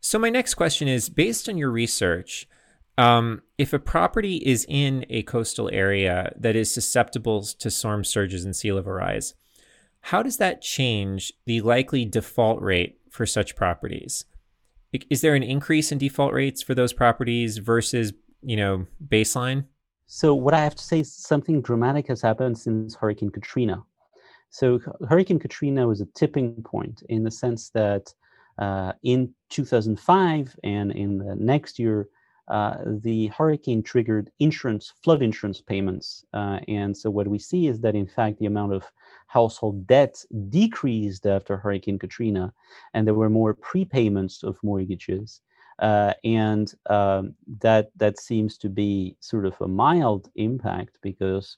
So, 0.00 0.18
my 0.18 0.28
next 0.28 0.54
question 0.54 0.86
is 0.86 1.08
based 1.08 1.48
on 1.48 1.56
your 1.56 1.70
research, 1.70 2.46
um, 2.98 3.40
if 3.56 3.72
a 3.72 3.78
property 3.78 4.36
is 4.36 4.66
in 4.68 5.06
a 5.08 5.22
coastal 5.22 5.70
area 5.72 6.32
that 6.38 6.54
is 6.54 6.72
susceptible 6.72 7.42
to 7.42 7.70
storm 7.70 8.04
surges 8.04 8.44
and 8.44 8.54
sea 8.54 8.72
level 8.72 8.92
rise, 8.92 9.34
how 10.02 10.22
does 10.22 10.36
that 10.36 10.60
change 10.60 11.32
the 11.46 11.62
likely 11.62 12.04
default 12.04 12.60
rate 12.60 12.98
for 13.10 13.24
such 13.24 13.56
properties? 13.56 14.26
Is 15.08 15.22
there 15.22 15.34
an 15.34 15.42
increase 15.42 15.90
in 15.90 15.96
default 15.96 16.34
rates 16.34 16.62
for 16.62 16.74
those 16.74 16.92
properties 16.92 17.56
versus 17.56 18.12
you 18.44 18.56
know, 18.56 18.86
baseline? 19.06 19.64
So 20.06 20.34
what 20.34 20.54
I 20.54 20.62
have 20.62 20.74
to 20.74 20.82
say 20.82 21.00
is 21.00 21.12
something 21.12 21.62
dramatic 21.62 22.08
has 22.08 22.20
happened 22.20 22.58
since 22.58 22.94
Hurricane 22.94 23.30
Katrina. 23.30 23.82
So 24.50 24.78
Hurricane 25.08 25.38
Katrina 25.38 25.86
was 25.88 26.00
a 26.00 26.06
tipping 26.14 26.62
point 26.62 27.02
in 27.08 27.24
the 27.24 27.30
sense 27.30 27.70
that 27.70 28.12
uh, 28.58 28.92
in 29.02 29.34
2005 29.50 30.56
and 30.62 30.92
in 30.92 31.18
the 31.18 31.34
next 31.34 31.78
year, 31.78 32.08
uh, 32.48 32.76
the 33.02 33.28
hurricane 33.28 33.82
triggered 33.82 34.30
insurance, 34.38 34.92
flood 35.02 35.22
insurance 35.22 35.60
payments. 35.60 36.24
Uh, 36.34 36.60
and 36.68 36.96
so 36.96 37.08
what 37.10 37.26
we 37.26 37.38
see 37.38 37.68
is 37.68 37.80
that, 37.80 37.94
in 37.94 38.06
fact, 38.06 38.38
the 38.38 38.46
amount 38.46 38.74
of 38.74 38.84
household 39.28 39.86
debt 39.86 40.22
decreased 40.50 41.26
after 41.26 41.56
Hurricane 41.56 41.98
Katrina, 41.98 42.52
and 42.92 43.06
there 43.06 43.14
were 43.14 43.30
more 43.30 43.54
prepayments 43.54 44.44
of 44.44 44.58
mortgages. 44.62 45.40
Uh, 45.80 46.12
and 46.22 46.72
um, 46.88 47.34
that 47.60 47.90
that 47.96 48.18
seems 48.18 48.56
to 48.58 48.68
be 48.68 49.16
sort 49.20 49.44
of 49.44 49.54
a 49.60 49.68
mild 49.68 50.30
impact 50.36 50.98
because 51.02 51.56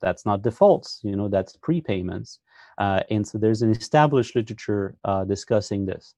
that's 0.00 0.24
not 0.24 0.42
defaults, 0.42 1.00
you 1.02 1.16
know, 1.16 1.28
that's 1.28 1.56
prepayments. 1.56 2.38
Uh, 2.78 3.00
and 3.10 3.26
so 3.26 3.36
there's 3.36 3.62
an 3.62 3.70
established 3.70 4.34
literature 4.36 4.94
uh, 5.04 5.24
discussing 5.24 5.84
this. 5.84 6.14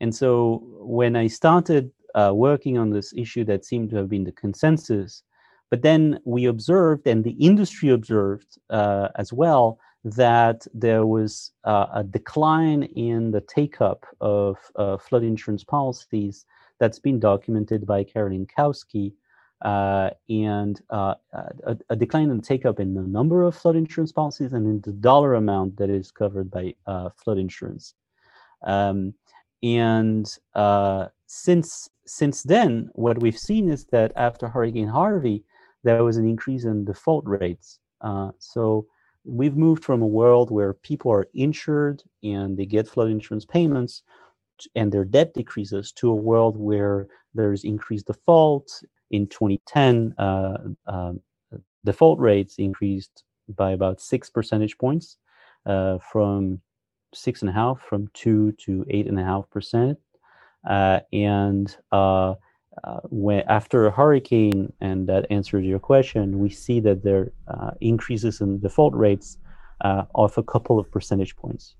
And 0.00 0.14
so 0.14 0.62
when 0.80 1.16
I 1.16 1.28
started 1.28 1.90
uh, 2.14 2.32
working 2.34 2.78
on 2.78 2.90
this 2.90 3.12
issue 3.16 3.44
that 3.44 3.64
seemed 3.64 3.90
to 3.90 3.96
have 3.96 4.08
been 4.08 4.24
the 4.24 4.32
consensus. 4.32 5.22
But 5.70 5.82
then 5.82 6.20
we 6.24 6.44
observed, 6.44 7.06
and 7.06 7.24
the 7.24 7.32
industry 7.32 7.88
observed 7.90 8.58
uh, 8.70 9.08
as 9.16 9.32
well, 9.32 9.78
that 10.04 10.66
there 10.74 11.06
was 11.06 11.52
uh, 11.64 11.86
a 11.94 12.04
decline 12.04 12.84
in 12.94 13.30
the 13.30 13.40
take 13.40 13.80
up 13.80 14.06
of 14.20 14.58
flood 15.00 15.24
insurance 15.24 15.64
policies 15.64 16.44
that's 16.78 16.98
been 16.98 17.20
documented 17.20 17.86
by 17.86 18.04
Carolyn 18.04 18.46
Kousky. 18.46 19.12
Uh, 19.62 20.10
and 20.28 20.82
uh, 20.90 21.14
a, 21.32 21.76
a, 21.88 21.96
decline 21.96 22.28
in 22.28 22.40
take 22.40 22.66
up 22.66 22.80
in 22.80 22.92
the 22.92 23.00
number 23.00 23.44
of 23.44 23.56
flood 23.56 23.76
insurance 23.76 24.12
policies 24.12 24.52
and 24.52 24.66
in 24.66 24.80
the 24.82 24.92
dollar 24.92 25.34
amount 25.34 25.74
that 25.78 25.88
is 25.88 26.10
covered 26.10 26.50
by 26.50 26.74
flood 27.16 27.38
insurance. 27.38 27.94
Um, 28.66 29.14
and 29.62 30.26
since 31.26 31.88
since 32.06 32.42
then, 32.42 32.90
what 32.92 33.20
we've 33.20 33.38
seen 33.38 33.68
is 33.70 33.86
that 33.86 34.12
after 34.16 34.48
Hurricane 34.48 34.88
Harvey, 34.88 35.44
there 35.82 36.04
was 36.04 36.16
an 36.16 36.28
increase 36.28 36.64
in 36.64 36.84
default 36.84 37.26
rates. 37.26 37.78
Uh, 38.00 38.30
so 38.38 38.86
we've 39.24 39.56
moved 39.56 39.84
from 39.84 40.02
a 40.02 40.06
world 40.06 40.50
where 40.50 40.74
people 40.74 41.10
are 41.10 41.26
insured 41.34 42.02
and 42.22 42.56
they 42.56 42.66
get 42.66 42.88
flood 42.88 43.08
insurance 43.08 43.44
payments 43.44 44.02
and 44.74 44.92
their 44.92 45.04
debt 45.04 45.34
decreases 45.34 45.92
to 45.92 46.10
a 46.10 46.14
world 46.14 46.56
where 46.56 47.06
there's 47.34 47.64
increased 47.64 48.06
default. 48.06 48.82
In 49.10 49.26
2010, 49.26 50.14
uh, 50.18 50.56
um, 50.86 51.20
default 51.84 52.18
rates 52.18 52.56
increased 52.58 53.22
by 53.48 53.72
about 53.72 54.00
six 54.00 54.30
percentage 54.30 54.76
points 54.78 55.18
uh, 55.66 55.98
from 55.98 56.60
six 57.14 57.42
and 57.42 57.50
a 57.50 57.52
half, 57.52 57.80
from 57.80 58.08
two 58.14 58.52
to 58.52 58.84
eight 58.90 59.06
and 59.06 59.20
a 59.20 59.24
half 59.24 59.48
percent. 59.50 59.98
Uh, 60.68 61.00
and 61.12 61.76
uh, 61.92 62.34
uh, 62.82 63.00
when 63.04 63.42
after 63.48 63.86
a 63.86 63.90
hurricane, 63.90 64.72
and 64.80 65.06
that 65.06 65.26
answers 65.30 65.64
your 65.64 65.78
question, 65.78 66.38
we 66.38 66.48
see 66.48 66.80
that 66.80 67.02
there 67.04 67.30
increases 67.80 68.40
in 68.40 68.58
default 68.60 68.94
rates 68.94 69.38
of 69.82 70.36
a 70.38 70.42
couple 70.42 70.78
of 70.78 70.90
percentage 70.90 71.36
points. 71.36 71.76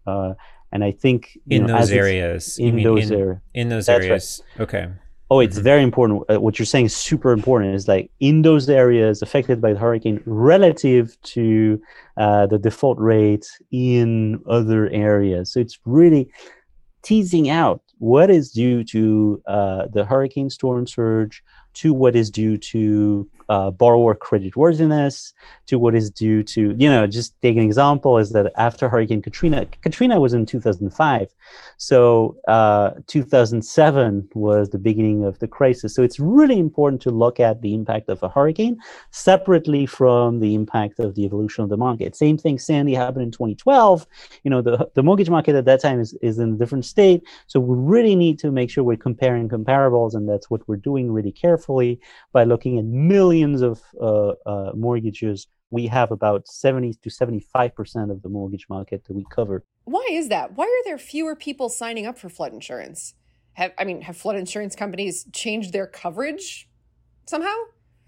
And 0.75 0.83
I 0.83 0.91
think 0.91 1.39
in 1.49 1.67
know, 1.67 1.79
those 1.79 1.93
areas, 1.93 2.59
in 2.59 2.83
those 2.83 3.11
areas, 3.11 3.39
in 3.55 3.69
those 3.69 3.89
areas, 3.89 4.43
right. 4.59 4.63
okay. 4.65 4.89
Oh, 5.31 5.41
it's 5.41 5.57
mm-hmm. 5.57 5.65
very 5.65 5.83
important. 5.83 6.23
Uh, 6.29 6.41
what 6.41 6.59
you're 6.59 6.67
saying 6.67 6.87
is 6.87 6.97
super 6.97 7.33
important. 7.33 7.75
Is 7.77 7.87
like 7.89 8.11
in 8.19 8.43
those 8.43 8.69
areas 8.69 9.23
affected 9.23 9.61
by 9.61 9.73
the 9.73 9.79
hurricane 9.79 10.21
relative 10.27 11.17
to 11.23 11.81
uh, 12.17 12.47
the 12.49 12.59
default 12.59 12.99
rate 12.99 13.47
in 13.71 14.43
other 14.51 14.91
areas. 14.91 15.53
So 15.53 15.61
it's 15.61 15.79
really 15.87 16.29
teasing 17.03 17.49
out 17.49 17.81
what 17.99 18.29
is 18.29 18.51
due 18.51 18.83
to 18.85 19.41
uh, 19.47 19.87
the 19.93 20.05
hurricane 20.05 20.51
storm 20.51 20.87
surge 20.89 21.43
to 21.75 21.95
what 21.95 22.17
is 22.17 22.31
due 22.31 22.57
to 22.57 23.29
uh, 23.49 23.71
borrower 23.71 24.15
creditworthiness 24.15 25.33
to 25.67 25.79
what 25.79 25.95
is 25.95 26.11
due 26.11 26.43
to, 26.43 26.75
you 26.79 26.89
know, 26.89 27.07
just 27.07 27.41
take 27.43 27.57
an 27.57 27.63
example 27.63 28.19
is 28.19 28.31
that 28.31 28.53
after 28.57 28.89
Hurricane 28.89 29.23
Katrina, 29.23 29.67
Katrina 29.83 30.21
was 30.21 30.35
in 30.35 30.47
2005. 30.47 31.29
So 31.77 32.37
uh, 32.49 32.93
2007 33.07 34.29
was 34.35 34.71
the 34.71 34.79
beginning 34.79 35.25
of 35.25 35.39
the 35.39 35.49
crisis. 35.49 35.95
So 35.95 36.03
it's 36.03 36.19
really 36.19 36.59
important 36.59 37.03
to 37.03 37.11
look 37.11 37.41
at 37.41 37.63
the 37.63 37.75
impact 37.75 38.09
of 38.09 38.23
a 38.23 38.29
hurricane 38.29 38.79
separately 39.11 39.87
from 39.87 40.41
the 40.41 40.55
impact 40.55 40.99
of 40.99 41.15
the 41.15 41.25
evolution 41.25 41.65
of 41.65 41.71
the 41.71 41.77
market. 41.77 42.17
Same 42.17 42.39
thing, 42.39 42.59
Sandy 42.59 42.95
happened 42.95 43.25
in 43.25 43.31
2012. 43.31 44.07
You 44.43 44.51
know, 44.51 44.63
the, 44.63 44.89
the 44.95 45.03
mortgage 45.03 45.31
market 45.31 45.55
at 45.55 45.65
that 45.65 45.81
time 45.81 46.01
is, 46.01 46.17
is 46.23 46.39
in 46.39 46.55
a 46.55 46.57
different 46.57 46.85
state. 46.85 47.23
So 47.47 47.61
we 47.61 47.77
really 47.77 48.17
need 48.17 48.39
to 48.41 48.51
make 48.51 48.71
sure 48.71 48.85
we're 48.85 48.97
comparing 48.97 49.49
comparables, 49.49 50.15
and 50.15 50.29
that's 50.29 50.51
what 50.51 50.67
we're 50.69 50.77
doing 50.77 51.11
really 51.11 51.33
carefully 51.33 52.01
by 52.33 52.45
looking 52.45 52.79
at 52.79 52.85
millions 52.85 53.34
millions 53.35 53.63
of 53.63 53.83
uh, 54.01 54.33
uh, 54.47 54.73
mortgages, 54.75 55.49
we 55.71 55.87
have 55.89 56.11
about 56.13 56.47
70 56.47 56.95
to 57.03 57.09
75% 57.09 58.11
of 58.11 58.23
the 58.23 58.29
mortgage 58.29 58.67
market 58.69 59.05
that 59.05 59.15
we 59.15 59.25
cover. 59.31 59.65
Why 59.85 60.07
is 60.11 60.29
that? 60.29 60.57
Why 60.57 60.65
are 60.65 60.85
there 60.85 60.99
fewer 60.99 61.35
people 61.35 61.69
signing 61.69 62.07
up 62.07 62.17
for 62.19 62.29
flood 62.29 62.53
insurance? 62.53 63.15
Have, 63.55 63.73
I 63.79 63.85
mean, 63.85 64.01
have 64.03 64.17
flood 64.17 64.37
insurance 64.37 64.75
companies 64.77 65.27
changed 65.33 65.73
their 65.73 65.87
coverage 65.87 66.69
somehow? 67.27 67.57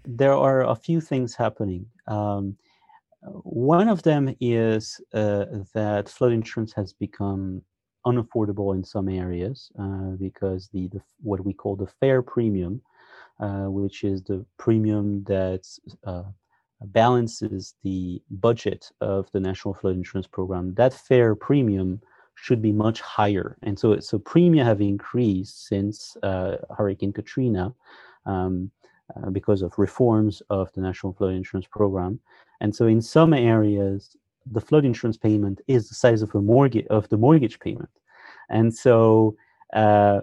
There 0.05 0.37
are 0.47 0.61
a 0.75 0.75
few 0.75 1.01
things 1.01 1.35
happening. 1.35 1.85
Um, 2.07 2.57
one 3.69 3.89
of 3.89 4.03
them 4.03 4.33
is 4.39 5.01
uh, 5.13 5.45
that 5.73 6.07
flood 6.07 6.31
insurance 6.31 6.73
has 6.73 6.93
become 6.93 7.61
unaffordable 8.05 8.73
in 8.77 8.83
some 8.83 9.09
areas 9.09 9.69
uh, 9.77 10.11
because 10.25 10.69
the, 10.73 10.87
the, 10.93 11.01
what 11.21 11.43
we 11.43 11.53
call 11.53 11.75
the 11.75 11.91
fair 11.99 12.21
premium 12.21 12.81
which 13.39 14.03
is 14.03 14.23
the 14.23 14.45
premium 14.57 15.23
that 15.25 15.67
uh, 16.03 16.23
balances 16.81 17.75
the 17.83 18.21
budget 18.29 18.89
of 19.01 19.31
the 19.31 19.39
National 19.39 19.73
Flood 19.73 19.95
Insurance 19.95 20.27
Program. 20.27 20.73
That 20.75 20.93
fair 20.93 21.35
premium 21.35 22.01
should 22.35 22.61
be 22.61 22.71
much 22.71 23.01
higher, 23.01 23.57
and 23.63 23.77
so 23.77 23.99
so 23.99 24.19
premia 24.19 24.63
have 24.63 24.81
increased 24.81 25.67
since 25.67 26.15
uh, 26.23 26.57
Hurricane 26.77 27.13
Katrina. 27.13 27.73
Um, 28.25 28.71
uh, 29.15 29.29
because 29.29 29.61
of 29.61 29.79
reforms 29.79 30.41
of 30.49 30.69
the 30.73 30.81
National 30.81 31.13
Flood 31.13 31.31
Insurance 31.31 31.65
Program. 31.65 32.19
And 32.59 32.75
so 32.75 32.87
in 32.87 33.01
some 33.01 33.33
areas, 33.33 34.17
the 34.51 34.59
flood 34.59 34.83
insurance 34.83 35.15
payment 35.15 35.61
is 35.67 35.87
the 35.87 35.95
size 35.95 36.21
of 36.21 36.35
a 36.35 36.41
mortgage 36.41 36.85
of 36.87 37.07
the 37.07 37.17
mortgage 37.17 37.57
payment. 37.59 37.89
And 38.49 38.75
so 38.75 39.37
uh, 39.73 40.21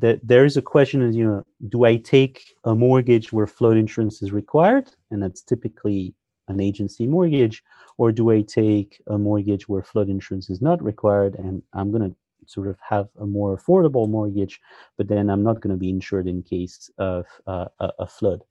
th- 0.00 0.20
there 0.22 0.44
is 0.44 0.56
a 0.56 0.62
question 0.62 1.02
of 1.02 1.14
you 1.14 1.24
know 1.24 1.44
do 1.68 1.84
i 1.84 1.96
take 1.96 2.54
a 2.64 2.74
mortgage 2.74 3.32
where 3.32 3.46
flood 3.46 3.76
insurance 3.76 4.22
is 4.22 4.32
required? 4.32 4.90
And 5.10 5.22
that's 5.22 5.42
typically 5.42 6.14
an 6.48 6.60
agency 6.60 7.06
mortgage. 7.06 7.62
Or 7.98 8.10
do 8.10 8.30
i 8.30 8.42
take 8.42 9.00
a 9.06 9.18
mortgage 9.18 9.68
where 9.68 9.82
flood 9.82 10.08
insurance 10.08 10.50
is 10.50 10.60
not 10.60 10.82
required 10.82 11.36
and 11.36 11.62
i'm 11.74 11.90
going 11.92 12.10
to 12.10 12.16
sort 12.46 12.66
of 12.66 12.76
have 12.80 13.08
a 13.20 13.26
more 13.26 13.56
affordable 13.56 14.08
mortgage 14.08 14.60
but 14.96 15.06
then 15.06 15.30
i'm 15.30 15.42
not 15.42 15.60
going 15.60 15.70
to 15.70 15.78
be 15.78 15.90
insured 15.90 16.26
in 16.26 16.42
case 16.42 16.90
of 16.98 17.26
uh, 17.46 17.66
a, 17.78 17.90
a, 18.00 18.06
flood. 18.06 18.42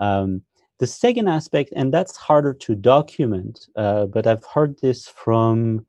Um, 0.00 0.42
the 0.78 0.86
second 0.86 1.28
aspect 1.28 1.72
and 1.76 1.92
that's 1.92 2.16
harder 2.16 2.54
to 2.54 2.74
document 2.74 3.66
uh, 3.76 4.06
but 4.06 4.26
i've 4.26 4.44
heard 4.44 4.78
this 4.80 5.08
from 5.08 5.84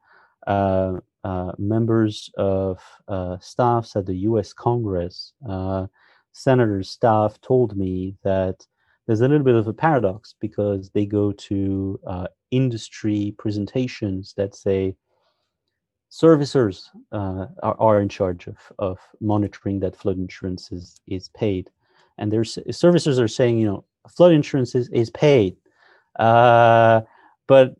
uh, 0.47 0.99
members 1.57 2.29
of 2.37 2.81
uh, 3.07 3.37
staffs 3.39 3.95
at 3.95 4.05
the 4.05 4.15
U.S. 4.29 4.53
Congress, 4.53 5.33
uh, 5.47 5.87
senators' 6.31 6.89
staff 6.89 7.39
told 7.41 7.75
me 7.75 8.15
that 8.23 8.65
there's 9.05 9.21
a 9.21 9.27
little 9.27 9.43
bit 9.43 9.55
of 9.55 9.67
a 9.67 9.73
paradox 9.73 10.35
because 10.39 10.91
they 10.91 11.05
go 11.05 11.31
to 11.31 11.99
uh, 12.05 12.27
industry 12.51 13.33
presentations 13.37 14.33
that 14.37 14.53
say 14.55 14.95
servicers 16.11 16.89
uh, 17.11 17.47
are, 17.63 17.75
are, 17.79 18.01
in 18.01 18.09
charge 18.09 18.47
of, 18.47 18.57
of 18.77 18.99
monitoring 19.19 19.79
that 19.79 19.95
flood 19.95 20.17
insurance 20.17 20.71
is, 20.71 21.01
is 21.07 21.29
paid. 21.29 21.69
And 22.17 22.31
there's 22.31 22.57
servicers 22.69 23.19
are 23.19 23.27
saying, 23.27 23.57
you 23.57 23.65
know, 23.65 23.85
flood 24.15 24.31
insurance 24.31 24.75
is, 24.75 24.89
is 24.89 25.09
paid. 25.09 25.55
Uh, 26.17 27.01
but 27.47 27.75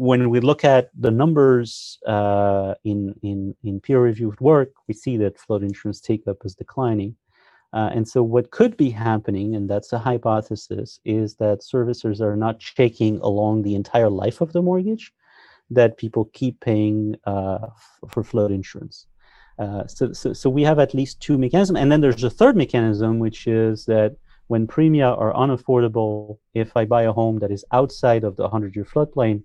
when 0.00 0.30
we 0.30 0.40
look 0.40 0.64
at 0.64 0.88
the 0.98 1.10
numbers 1.10 1.98
uh, 2.06 2.72
in, 2.84 3.14
in, 3.22 3.54
in 3.62 3.78
peer-reviewed 3.78 4.40
work, 4.40 4.70
we 4.88 4.94
see 4.94 5.18
that 5.18 5.38
flood 5.38 5.62
insurance 5.62 6.00
take-up 6.00 6.38
is 6.42 6.54
declining. 6.54 7.14
Uh, 7.74 7.90
and 7.92 8.08
so 8.08 8.22
what 8.22 8.50
could 8.50 8.78
be 8.78 8.88
happening, 8.88 9.54
and 9.54 9.68
that's 9.68 9.92
a 9.92 9.98
hypothesis, 9.98 11.00
is 11.04 11.34
that 11.34 11.60
servicers 11.60 12.22
are 12.22 12.34
not 12.34 12.58
checking 12.58 13.18
along 13.18 13.60
the 13.60 13.74
entire 13.74 14.08
life 14.08 14.40
of 14.40 14.54
the 14.54 14.62
mortgage, 14.62 15.12
that 15.68 15.98
people 15.98 16.30
keep 16.32 16.58
paying 16.60 17.14
uh, 17.26 17.66
for 18.08 18.24
flood 18.24 18.50
insurance. 18.50 19.06
Uh, 19.58 19.86
so, 19.86 20.14
so, 20.14 20.32
so 20.32 20.48
we 20.48 20.62
have 20.62 20.78
at 20.78 20.94
least 20.94 21.20
two 21.20 21.36
mechanisms. 21.36 21.78
And 21.78 21.92
then 21.92 22.00
there's 22.00 22.24
a 22.24 22.30
third 22.30 22.56
mechanism, 22.56 23.18
which 23.18 23.46
is 23.46 23.84
that 23.84 24.16
when 24.46 24.66
premia 24.66 25.14
are 25.18 25.34
unaffordable, 25.34 26.38
if 26.54 26.74
I 26.74 26.86
buy 26.86 27.02
a 27.02 27.12
home 27.12 27.38
that 27.40 27.50
is 27.50 27.66
outside 27.70 28.24
of 28.24 28.36
the 28.36 28.48
100-year 28.48 28.86
floodplain, 28.86 29.42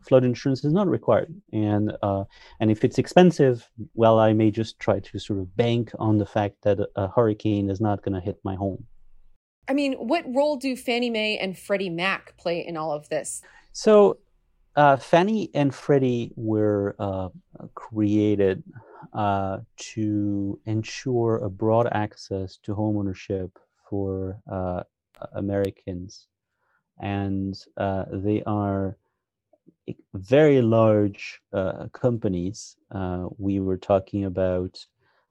flood 0.00 0.24
insurance 0.24 0.64
is 0.64 0.72
not 0.72 0.88
required. 0.88 1.34
And 1.52 1.96
uh, 2.02 2.24
and 2.60 2.70
if 2.70 2.84
it's 2.84 2.98
expensive, 2.98 3.68
well, 3.94 4.18
I 4.18 4.32
may 4.32 4.50
just 4.50 4.78
try 4.78 5.00
to 5.00 5.18
sort 5.18 5.38
of 5.38 5.56
bank 5.56 5.92
on 5.98 6.18
the 6.18 6.26
fact 6.26 6.62
that 6.62 6.78
a, 6.96 7.08
hurricane 7.08 7.70
is 7.70 7.80
not 7.80 8.02
going 8.02 8.14
to 8.14 8.20
hit 8.20 8.38
my 8.44 8.54
home. 8.54 8.84
I 9.68 9.74
mean, 9.74 9.94
what 9.94 10.24
role 10.34 10.56
do 10.56 10.76
Fannie 10.76 11.10
Mae 11.10 11.36
and 11.36 11.58
Freddie 11.58 11.90
Mac 11.90 12.36
play 12.38 12.66
in 12.66 12.76
all 12.76 12.92
of 12.92 13.08
this? 13.10 13.42
So, 13.72 14.18
uh, 14.76 14.96
Fannie 14.96 15.50
and 15.54 15.74
Freddie 15.74 16.32
were 16.36 16.96
uh, 16.98 17.28
created 17.74 18.62
uh, 19.12 19.58
to 19.76 20.58
ensure 20.64 21.36
a 21.38 21.50
broad 21.50 21.88
access 21.92 22.56
to 22.58 22.74
homeownership 22.74 23.50
for 23.88 24.40
uh, 24.50 24.82
Americans, 25.32 26.28
and 27.00 27.58
uh, 27.76 28.04
they 28.12 28.42
are 28.44 28.96
very 30.14 30.60
large 30.62 31.40
uh, 31.52 31.86
companies. 31.92 32.76
we 33.38 33.60
were 33.60 33.76
talking 33.76 34.24
about 34.24 34.86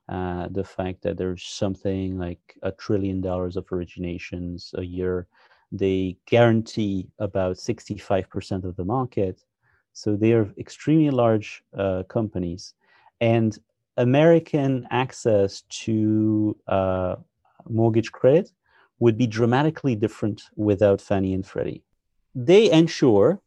uh, 0.09 0.47
the 0.51 0.63
fact 0.63 1.01
that 1.01 1.17
there's 1.17 1.43
something 1.43 2.17
like 2.17 2.39
a 2.63 2.71
trillion 2.71 3.19
dollars 3.19 3.57
of 3.57 3.65
originations 3.67 4.73
a 4.77 4.85
year. 4.85 5.27
They 5.71 6.17
guarantee 6.25 7.09
about 7.19 7.57
65% 7.57 8.63
of 8.63 8.75
the 8.77 8.85
market. 8.85 9.43
So 9.91 10.15
they 10.15 10.31
are 10.31 10.49
extremely 10.57 11.09
large 11.09 11.61
uh, 11.77 12.03
companies. 12.03 12.73
And 13.19 13.57
American 13.97 14.87
access 14.91 15.63
to 15.85 16.55
uh, 16.67 17.15
mortgage 17.67 18.11
credit 18.11 18.51
would 18.99 19.17
be 19.17 19.27
dramatically 19.27 19.95
different 19.95 20.43
without 20.55 21.01
Fannie 21.01 21.33
and 21.33 21.45
Freddie. 21.45 21.83
They 22.33 22.71
ensure 22.71 23.41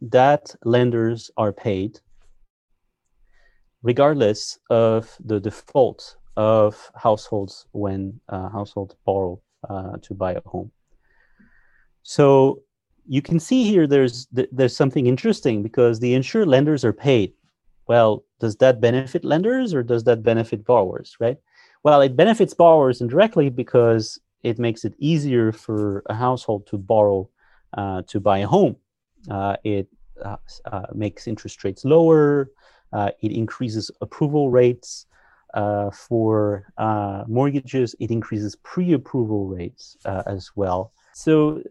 that 0.00 0.54
lenders 0.64 1.30
are 1.36 1.52
paid 1.52 2.00
regardless 3.82 4.58
of 4.68 5.16
the 5.24 5.40
default 5.40 6.16
of 6.36 6.90
households 6.94 7.66
when 7.72 8.20
uh, 8.28 8.48
households 8.48 8.94
borrow 9.04 9.40
uh, 9.68 9.96
to 10.02 10.14
buy 10.14 10.32
a 10.32 10.40
home. 10.46 10.70
So 12.02 12.62
you 13.06 13.22
can 13.22 13.40
see 13.40 13.64
here 13.64 13.86
there's 13.86 14.28
there's 14.30 14.76
something 14.76 15.06
interesting 15.06 15.62
because 15.62 15.98
the 15.98 16.14
insured 16.14 16.48
lenders 16.48 16.84
are 16.84 16.92
paid. 16.92 17.32
Well, 17.88 18.24
does 18.38 18.56
that 18.56 18.80
benefit 18.80 19.24
lenders 19.24 19.74
or 19.74 19.82
does 19.82 20.04
that 20.04 20.22
benefit 20.22 20.64
borrowers, 20.64 21.16
right? 21.18 21.38
Well, 21.82 22.00
it 22.02 22.16
benefits 22.16 22.54
borrowers 22.54 23.00
indirectly 23.00 23.50
because 23.50 24.18
it 24.42 24.58
makes 24.58 24.84
it 24.84 24.94
easier 24.98 25.52
for 25.52 26.02
a 26.06 26.14
household 26.14 26.66
to 26.68 26.78
borrow 26.78 27.28
uh, 27.76 28.02
to 28.08 28.20
buy 28.20 28.38
a 28.38 28.46
home. 28.46 28.76
Uh, 29.28 29.56
it 29.64 29.88
uh, 30.24 30.36
uh, 30.66 30.86
makes 30.94 31.26
interest 31.26 31.62
rates 31.64 31.84
lower. 31.84 32.50
It 32.92 33.32
increases 33.32 33.90
approval 34.00 34.50
rates 34.50 35.06
for 35.92 36.64
mortgages. 37.28 37.94
It 38.00 38.10
increases 38.10 38.56
pre-approval 38.56 39.46
rates 39.46 39.96
as 40.04 40.50
well. 40.54 40.92
So 41.12 41.62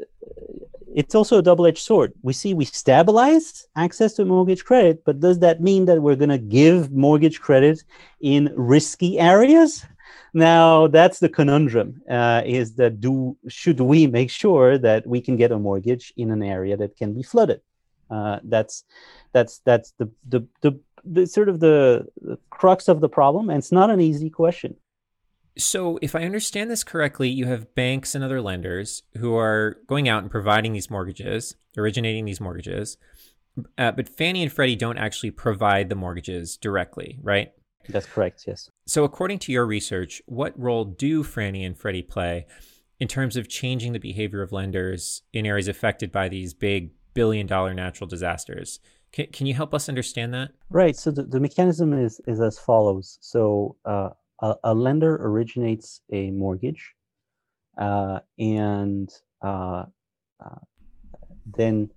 it's 0.93 1.15
also 1.15 1.37
a 1.37 1.41
double-edged 1.41 1.83
sword. 1.83 2.13
We 2.23 2.33
see 2.33 2.53
we 2.53 2.65
stabilize 2.65 3.67
access 3.75 4.13
to 4.13 4.25
mortgage 4.25 4.65
credit, 4.65 5.03
but 5.05 5.19
does 5.19 5.39
that 5.39 5.61
mean 5.61 5.85
that 5.85 6.01
we're 6.01 6.15
going 6.15 6.29
to 6.29 6.37
give 6.37 6.91
mortgage 6.91 7.39
credit 7.39 7.83
in 8.21 8.51
risky 8.55 9.19
areas? 9.19 9.85
Now 10.33 10.87
that's 10.87 11.19
the 11.19 11.29
conundrum: 11.29 12.01
uh, 12.09 12.43
is 12.45 12.75
that 12.75 12.99
do 12.99 13.37
should 13.47 13.79
we 13.79 14.07
make 14.07 14.29
sure 14.29 14.77
that 14.77 15.07
we 15.07 15.21
can 15.21 15.37
get 15.37 15.51
a 15.51 15.59
mortgage 15.59 16.13
in 16.17 16.31
an 16.31 16.43
area 16.43 16.77
that 16.77 16.97
can 16.97 17.13
be 17.13 17.23
flooded? 17.23 17.61
Uh, 18.09 18.39
that's 18.43 18.83
that's 19.33 19.59
that's 19.59 19.93
the, 19.97 20.09
the 20.27 20.45
the 20.61 20.79
the 21.05 21.27
sort 21.27 21.49
of 21.49 21.59
the, 21.59 22.07
crux 22.49 22.87
of 22.87 23.01
the 23.01 23.09
problem, 23.09 23.49
and 23.49 23.59
it's 23.59 23.71
not 23.71 23.89
an 23.89 24.01
easy 24.01 24.29
question. 24.29 24.75
So, 25.57 25.99
if 26.01 26.15
I 26.15 26.23
understand 26.23 26.69
this 26.69 26.83
correctly, 26.83 27.29
you 27.29 27.45
have 27.45 27.75
banks 27.75 28.15
and 28.15 28.23
other 28.23 28.41
lenders 28.41 29.03
who 29.17 29.35
are 29.35 29.77
going 29.87 30.07
out 30.07 30.21
and 30.21 30.31
providing 30.31 30.73
these 30.73 30.89
mortgages, 30.89 31.55
originating 31.77 32.25
these 32.25 32.39
mortgages, 32.39 32.97
uh, 33.77 33.91
but 33.91 34.07
Fannie 34.07 34.43
and 34.43 34.51
Freddie 34.51 34.75
don't 34.75 34.97
actually 34.97 35.31
provide 35.31 35.89
the 35.89 35.95
mortgages 35.95 36.55
directly, 36.55 37.19
right? 37.21 37.51
That's 37.87 38.05
correct, 38.05 38.43
yes. 38.47 38.69
So, 38.85 39.03
according 39.03 39.39
to 39.39 39.51
your 39.51 39.65
research, 39.65 40.21
what 40.25 40.59
role 40.59 40.85
do 40.85 41.23
Fannie 41.23 41.63
and 41.63 41.77
Freddie 41.77 42.03
play 42.03 42.45
in 42.99 43.07
terms 43.07 43.37
of 43.37 43.47
changing 43.47 43.93
the 43.93 43.99
behavior 43.99 44.41
of 44.41 44.51
lenders 44.51 45.23
in 45.33 45.45
areas 45.45 45.67
affected 45.67 46.11
by 46.11 46.29
these 46.29 46.53
big 46.53 46.91
billion 47.13 47.47
dollar 47.47 47.73
natural 47.73 48.07
disasters? 48.07 48.79
Can, 49.11 49.27
can 49.27 49.47
you 49.47 49.53
help 49.53 49.73
us 49.73 49.89
understand 49.89 50.33
that? 50.33 50.51
Right. 50.69 50.95
So 50.95 51.11
the, 51.11 51.23
the 51.23 51.39
mechanism 51.39 51.93
is, 51.93 52.21
is 52.27 52.39
as 52.41 52.59
follows. 52.59 53.17
So 53.21 53.75
uh, 53.85 54.09
a, 54.41 54.55
a, 54.63 54.73
lender 54.73 55.15
originates 55.15 56.01
a 56.11 56.29
mortgage 56.31 56.93
uh, 57.77 58.19
and 58.37 59.09
uh, 59.41 59.85
uh 60.39 60.55
then 61.57 61.89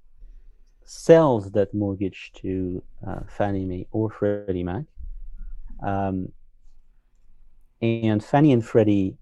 sells 0.84 1.50
that 1.52 1.72
mortgage 1.74 2.32
to 2.34 2.82
uh, 3.06 3.20
Fannie 3.28 3.64
Mae 3.64 3.86
or 3.90 4.10
Freddie 4.10 4.62
Mac. 4.62 4.84
Um, 5.82 6.32
and 7.80 8.24
Fannie 8.24 8.52
and 8.52 8.64
Freddie 8.64 9.16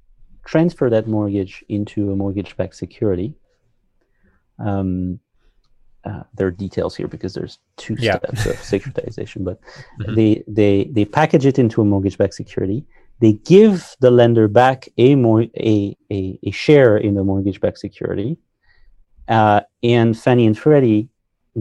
transfer 0.45 0.91
that 0.91 1.07
mortgage 1.07 1.65
into 1.69 2.13
a 2.13 2.17
mortgage-backed 2.17 2.75
security. 2.75 3.35
Um, 4.59 5.21
uh, 6.05 6.23
there 6.35 6.47
are 6.47 6.51
details 6.51 6.97
here 6.97 7.09
because 7.09 7.35
there's 7.35 7.59
two 7.77 7.97
yeah. 7.99 8.19
steps 8.19 8.47
of 8.47 8.57
securitization, 8.73 9.45
but 9.45 9.61
mm-hmm. 10.01 10.15
they 10.15 10.43
they 10.49 10.85
they 10.93 11.05
package 11.05 11.47
it 11.47 11.59
into 11.59 11.83
a 11.83 11.85
mortgage-backed 11.85 12.35
security. 12.35 12.85
They 13.21 13.35
give 13.35 13.97
the 14.01 14.11
lender 14.11 14.49
back 14.49 14.89
a 14.97 15.15
more 15.15 15.43
a, 15.43 15.97
a, 16.11 16.39
a 16.43 16.51
share 16.51 16.97
in 16.97 17.15
the 17.15 17.25
mortgage-backed 17.25 17.79
security, 17.79 18.39
uh, 19.29 19.61
and 19.83 20.19
Fannie 20.19 20.47
and 20.47 20.59
Freddie 20.59 21.09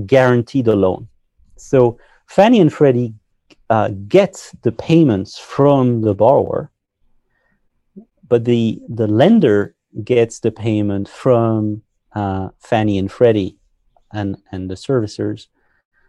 guarantee 0.06 0.62
the 0.62 0.76
loan. 0.76 1.08
So 1.58 1.98
Fannie 2.28 2.62
and 2.62 2.72
Freddie 2.72 3.14
uh, 3.70 3.90
get 4.08 4.52
the 4.64 4.72
payments 4.72 5.38
from 5.38 6.02
the 6.02 6.14
borrower, 6.14 6.72
but 8.28 8.46
the 8.46 8.82
the 8.90 9.08
lender 9.08 9.76
gets 10.04 10.40
the 10.40 10.52
payment 10.52 11.08
from 11.08 11.82
uh, 12.14 12.50
Fannie 12.60 12.98
and 12.98 13.12
Freddie 13.12 13.58
and, 14.14 14.38
and 14.52 14.70
the 14.70 14.76
servicers. 14.76 15.48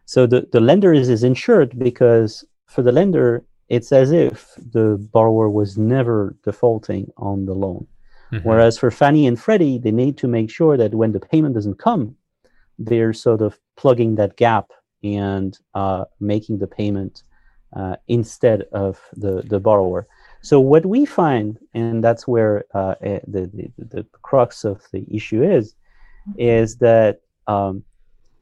So 0.05 0.27
the, 0.27 0.49
the 0.53 0.61
lender 0.61 0.92
is, 0.92 1.09
is 1.09 1.23
insured 1.23 1.79
because 1.79 2.44
for 2.66 2.83
the 2.83 2.92
lender, 2.92 3.44
it's 3.68 3.92
as 3.92 4.11
if 4.11 4.53
the 4.57 4.96
borrower 5.12 5.49
was 5.49 5.79
never 5.79 6.37
defaulting 6.42 7.12
on 7.16 7.46
the 7.46 7.55
loan. 7.55 7.87
Mm-hmm. 8.33 8.49
Whereas 8.49 8.79
for 8.79 8.90
Fannie 8.90 9.27
and 9.27 9.40
Freddie, 9.40 9.79
they 9.79 9.92
need 9.92 10.16
to 10.18 10.29
make 10.29 10.51
sure 10.51 10.77
that 10.77 10.94
when 10.94 11.12
the 11.12 11.20
payment 11.20 11.55
doesn't 11.55 11.79
come, 11.79 12.16
they're 12.79 13.12
sort 13.12 13.42
of 13.42 13.59
plugging 13.77 14.16
that 14.16 14.37
gap 14.37 14.70
and 15.03 15.59
uh, 15.75 16.05
making 16.18 16.59
the 16.59 16.66
payment 16.66 17.23
uh, 17.74 17.96
instead 18.09 18.62
of 18.72 19.00
the, 19.16 19.42
the 19.42 19.61
borrower. 19.61 20.06
So 20.42 20.59
what 20.61 20.87
we 20.87 21.04
find, 21.04 21.59
and 21.74 22.02
that's 22.02 22.26
where 22.26 22.64
uh, 22.74 22.94
eh, 23.02 23.20
the, 23.26 23.50
the, 23.52 23.85
the 23.96 24.06
crux 24.22 24.64
of 24.64 24.83
the 24.92 25.04
issue 25.11 25.42
is, 25.42 25.74
is 26.38 26.76
that 26.76 27.20
um, 27.46 27.85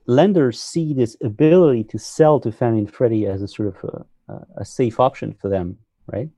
lenders 0.07 0.61
see 0.61 0.95
this 0.95 1.17
ability 1.23 1.85
to 1.85 1.99
sell 1.99 2.41
to 2.41 2.53
Fannie 2.53 2.79
and 2.79 2.93
Freddie 2.93 3.27
as 3.27 3.43
a 3.43 3.49
sort 3.49 3.69
of 3.69 4.07
a, 4.29 4.47
a 4.59 4.65
safe 4.65 5.01
option 5.01 5.35
for 5.41 5.49
them, 5.49 5.77
right? 6.07 6.29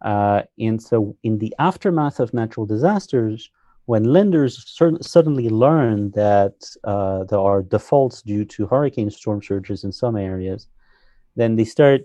Uh, 0.00 0.42
and 0.58 0.82
so, 0.82 1.16
in 1.22 1.38
the 1.38 1.54
aftermath 1.58 2.18
of 2.18 2.34
natural 2.34 2.66
disasters, 2.66 3.50
when 3.86 4.04
lenders 4.04 4.76
suddenly 5.00 5.48
learn 5.48 6.10
that 6.12 6.54
uh, 6.84 7.24
there 7.24 7.38
are 7.38 7.62
defaults 7.62 8.22
due 8.22 8.44
to 8.44 8.66
hurricane 8.66 9.10
storm 9.10 9.42
surges 9.42 9.84
in 9.84 9.92
some 9.92 10.16
areas, 10.16 10.68
then 11.36 11.56
they 11.56 11.64
start 11.64 12.02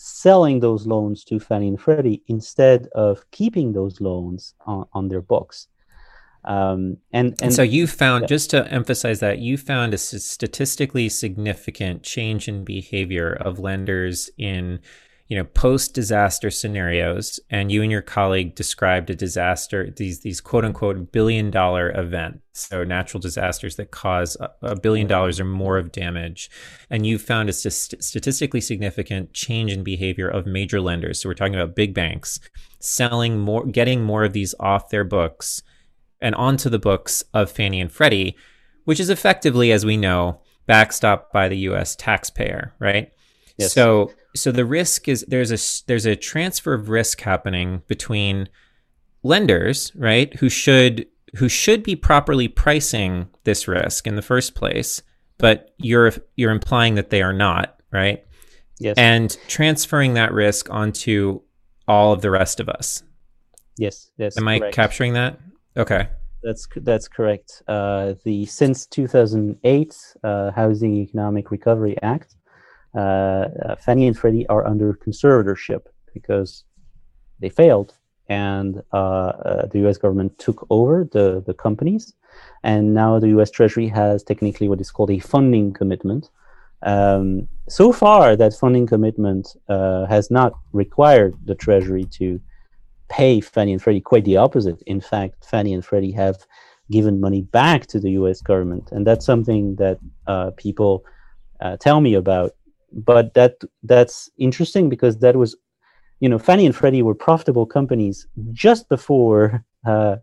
selling 0.00 0.60
those 0.60 0.86
loans 0.86 1.24
to 1.24 1.38
Fannie 1.38 1.68
and 1.68 1.80
Freddie 1.80 2.22
instead 2.26 2.88
of 2.94 3.30
keeping 3.30 3.72
those 3.72 4.00
loans 4.00 4.54
on, 4.66 4.86
on 4.94 5.08
their 5.08 5.20
books. 5.20 5.68
Um, 6.42 6.96
and, 7.12 7.28
and, 7.28 7.42
and 7.42 7.54
so 7.54 7.62
you 7.62 7.86
found, 7.86 8.22
yeah. 8.22 8.28
just 8.28 8.48
to 8.50 8.66
emphasize 8.72 9.20
that, 9.20 9.40
you 9.40 9.58
found 9.58 9.92
a 9.92 9.98
statistically 9.98 11.10
significant 11.10 12.02
change 12.02 12.48
in 12.48 12.64
behavior 12.64 13.30
of 13.30 13.58
lenders 13.58 14.30
in, 14.38 14.80
you 15.30 15.36
know, 15.36 15.44
post-disaster 15.44 16.50
scenarios. 16.50 17.38
And 17.50 17.70
you 17.70 17.82
and 17.82 17.90
your 17.90 18.02
colleague 18.02 18.56
described 18.56 19.10
a 19.10 19.14
disaster, 19.14 19.88
these 19.96 20.20
these 20.20 20.40
quote 20.40 20.64
unquote 20.64 21.12
billion 21.12 21.52
dollar 21.52 21.92
events, 21.96 22.40
so 22.52 22.82
natural 22.82 23.20
disasters 23.20 23.76
that 23.76 23.92
cause 23.92 24.36
a 24.60 24.74
billion 24.74 25.06
dollars 25.06 25.38
or 25.38 25.44
more 25.44 25.78
of 25.78 25.92
damage. 25.92 26.50
And 26.90 27.06
you 27.06 27.16
found 27.16 27.48
a 27.48 27.52
st- 27.52 28.02
statistically 28.02 28.60
significant 28.60 29.32
change 29.32 29.72
in 29.72 29.84
behavior 29.84 30.28
of 30.28 30.46
major 30.46 30.80
lenders. 30.80 31.20
So 31.22 31.28
we're 31.28 31.34
talking 31.34 31.54
about 31.54 31.76
big 31.76 31.94
banks 31.94 32.40
selling 32.80 33.38
more, 33.38 33.64
getting 33.64 34.02
more 34.02 34.24
of 34.24 34.32
these 34.32 34.56
off 34.58 34.88
their 34.88 35.04
books 35.04 35.62
and 36.20 36.34
onto 36.34 36.68
the 36.68 36.80
books 36.80 37.22
of 37.32 37.52
Fannie 37.52 37.80
and 37.80 37.92
Freddie, 37.92 38.36
which 38.84 38.98
is 38.98 39.10
effectively, 39.10 39.70
as 39.70 39.86
we 39.86 39.96
know, 39.96 40.40
backstopped 40.68 41.30
by 41.32 41.48
the 41.48 41.58
U.S. 41.58 41.94
taxpayer, 41.94 42.74
right? 42.80 43.12
Yes. 43.56 43.72
So 43.72 44.10
so 44.34 44.52
the 44.52 44.64
risk 44.64 45.08
is 45.08 45.24
there's 45.28 45.50
a 45.50 45.86
there's 45.86 46.06
a 46.06 46.16
transfer 46.16 46.74
of 46.74 46.88
risk 46.88 47.20
happening 47.20 47.82
between 47.88 48.48
lenders, 49.22 49.92
right, 49.94 50.34
who 50.36 50.48
should 50.48 51.06
who 51.36 51.48
should 51.48 51.82
be 51.82 51.96
properly 51.96 52.48
pricing 52.48 53.28
this 53.44 53.68
risk 53.68 54.06
in 54.06 54.16
the 54.16 54.22
first 54.22 54.54
place, 54.54 55.02
but 55.38 55.74
you're 55.78 56.12
you're 56.36 56.50
implying 56.50 56.94
that 56.94 57.10
they 57.10 57.22
are 57.22 57.32
not, 57.32 57.80
right? 57.92 58.24
Yes. 58.78 58.96
And 58.96 59.36
transferring 59.46 60.14
that 60.14 60.32
risk 60.32 60.70
onto 60.70 61.42
all 61.86 62.12
of 62.12 62.22
the 62.22 62.30
rest 62.30 62.60
of 62.60 62.68
us. 62.68 63.02
Yes. 63.76 64.10
Yes. 64.16 64.38
Am 64.38 64.44
correct. 64.44 64.64
I 64.64 64.70
capturing 64.70 65.12
that? 65.14 65.38
Okay. 65.76 66.08
That's 66.42 66.66
that's 66.76 67.06
correct. 67.06 67.62
Uh, 67.68 68.14
the 68.24 68.46
since 68.46 68.86
2008 68.86 70.14
uh, 70.24 70.50
Housing 70.52 70.96
Economic 70.96 71.50
Recovery 71.50 71.96
Act, 72.02 72.36
Fannie 72.94 74.06
and 74.06 74.18
Freddie 74.18 74.46
are 74.48 74.66
under 74.66 74.94
conservatorship 74.94 75.86
because 76.12 76.64
they 77.40 77.48
failed, 77.48 77.94
and 78.28 78.82
uh, 78.92 78.96
uh, 78.96 79.66
the 79.66 79.80
U.S. 79.80 79.98
government 79.98 80.38
took 80.38 80.66
over 80.70 81.08
the 81.10 81.42
the 81.46 81.54
companies, 81.54 82.14
and 82.62 82.94
now 82.94 83.18
the 83.18 83.28
U.S. 83.28 83.50
Treasury 83.50 83.88
has 83.88 84.22
technically 84.22 84.68
what 84.68 84.80
is 84.80 84.90
called 84.90 85.10
a 85.10 85.18
funding 85.18 85.72
commitment. 85.72 86.30
Um, 86.82 87.48
so 87.68 87.92
far, 87.92 88.36
that 88.36 88.54
funding 88.54 88.86
commitment 88.86 89.54
has 89.68 90.30
not 90.30 90.52
required 90.72 91.34
the 91.44 91.54
Treasury 91.54 92.04
to 92.18 92.40
pay 93.10 93.40
Fannie 93.40 93.72
and 93.72 93.82
Freddie. 93.82 94.00
Quite 94.00 94.24
the 94.24 94.38
opposite. 94.38 94.80
In 94.86 95.00
fact, 95.00 95.44
Fannie 95.44 95.74
and 95.74 95.84
Freddie 95.84 96.12
have 96.12 96.46
given 96.90 97.20
money 97.20 97.42
back 97.42 97.86
to 97.86 98.00
the 98.00 98.12
U.S. 98.12 98.40
government, 98.40 98.90
and 98.92 99.06
that's 99.06 99.26
something 99.26 99.76
that 99.76 99.98
uh, 100.26 100.50
people 100.56 101.04
uh, 101.60 101.76
tell 101.76 102.00
me 102.00 102.14
about. 102.14 102.52
But 102.92 103.34
that 103.34 103.56
that's 103.82 104.30
interesting 104.38 104.88
because 104.88 105.18
that 105.18 105.36
was, 105.36 105.56
you 106.20 106.28
know, 106.28 106.38
Fannie 106.38 106.66
and 106.66 106.74
Freddie 106.74 107.02
were 107.02 107.14
profitable 107.14 107.66
companies 107.66 108.26
just 108.52 108.88
before 108.88 109.64
uh, 109.86 110.16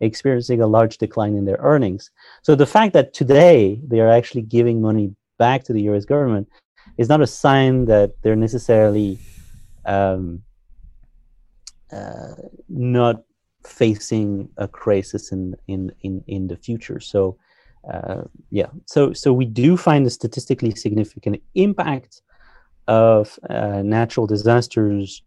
experiencing 0.00 0.60
a 0.60 0.66
large 0.66 0.98
decline 0.98 1.36
in 1.36 1.44
their 1.44 1.58
earnings. 1.60 2.10
So 2.42 2.54
the 2.54 2.66
fact 2.66 2.92
that 2.94 3.12
today 3.12 3.80
they 3.86 4.00
are 4.00 4.10
actually 4.10 4.42
giving 4.42 4.80
money 4.80 5.14
back 5.38 5.64
to 5.64 5.72
the 5.72 5.82
U.S. 5.82 6.04
government 6.04 6.48
is 6.96 7.08
not 7.08 7.20
a 7.20 7.26
sign 7.26 7.86
that 7.86 8.12
they're 8.22 8.36
necessarily 8.36 9.18
um, 9.84 10.42
uh, 11.92 12.34
not 12.68 13.22
facing 13.66 14.48
a 14.58 14.68
crisis 14.68 15.32
in 15.32 15.54
in 15.68 15.92
in, 16.02 16.22
in 16.26 16.46
the 16.46 16.56
future. 16.56 17.00
So 17.00 17.38
uh, 17.92 18.22
yeah, 18.50 18.68
so 18.86 19.12
so 19.12 19.32
we 19.32 19.44
do 19.44 19.76
find 19.76 20.06
a 20.06 20.10
statistically 20.10 20.74
significant 20.74 21.42
impact 21.54 22.22
of 22.86 23.38
uh, 23.50 23.82
natural 23.82 24.26
disasters 24.26 25.22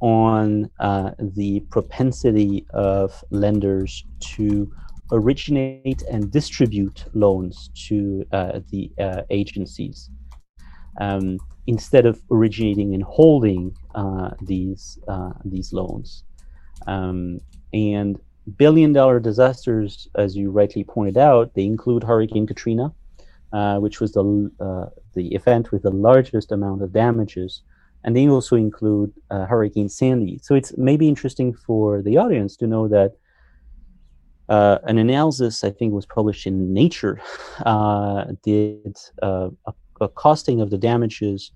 on 0.00 0.70
uh, 0.80 1.10
the 1.18 1.60
propensity 1.70 2.66
of 2.70 3.24
lenders 3.30 4.04
to 4.20 4.70
originate 5.10 6.02
and 6.10 6.30
distribute 6.30 7.04
loans 7.14 7.70
to 7.74 8.24
uh, 8.32 8.60
the 8.70 8.90
uh, 9.00 9.22
agencies. 9.30 10.10
Um, 11.00 11.38
instead 11.66 12.06
of 12.06 12.20
originating 12.30 12.94
and 12.94 13.04
holding 13.04 13.76
uh, 13.94 14.30
these 14.40 14.98
these 15.44 15.72
loans. 15.72 16.24
Um, 16.86 17.40
and 17.72 18.18
billion 18.56 18.92
dollar 18.92 19.20
disasters, 19.20 20.08
as 20.14 20.36
you 20.36 20.50
rightly 20.50 20.84
pointed 20.84 21.16
out, 21.16 21.54
they 21.54 21.64
include 21.64 22.04
Hurricane 22.04 22.46
Katrina, 22.46 22.92
uh, 23.52 23.78
which 23.78 24.00
was 24.00 24.12
the 24.12 24.50
uh, 24.60 24.86
the 25.14 25.34
event 25.34 25.72
with 25.72 25.82
the 25.82 25.90
largest 25.90 26.52
amount 26.52 26.82
of 26.82 26.92
damages, 26.92 27.62
and 28.04 28.16
they 28.16 28.28
also 28.28 28.56
include 28.56 29.12
uh, 29.30 29.46
Hurricane 29.46 29.88
Sandy. 29.88 30.38
So 30.42 30.54
it's 30.54 30.76
maybe 30.76 31.08
interesting 31.08 31.54
for 31.54 32.02
the 32.02 32.16
audience 32.16 32.56
to 32.56 32.66
know 32.66 32.88
that. 32.88 33.14
Uh, 34.50 34.78
an 34.84 34.96
analysis, 34.96 35.62
I 35.62 35.68
think, 35.68 35.92
was 35.92 36.06
published 36.06 36.46
in 36.46 36.72
Nature, 36.72 37.20
did 38.42 38.96
a 39.20 39.50
a 40.00 40.08
costing 40.08 40.60
of 40.60 40.70
the 40.70 40.78
damages 40.78 41.52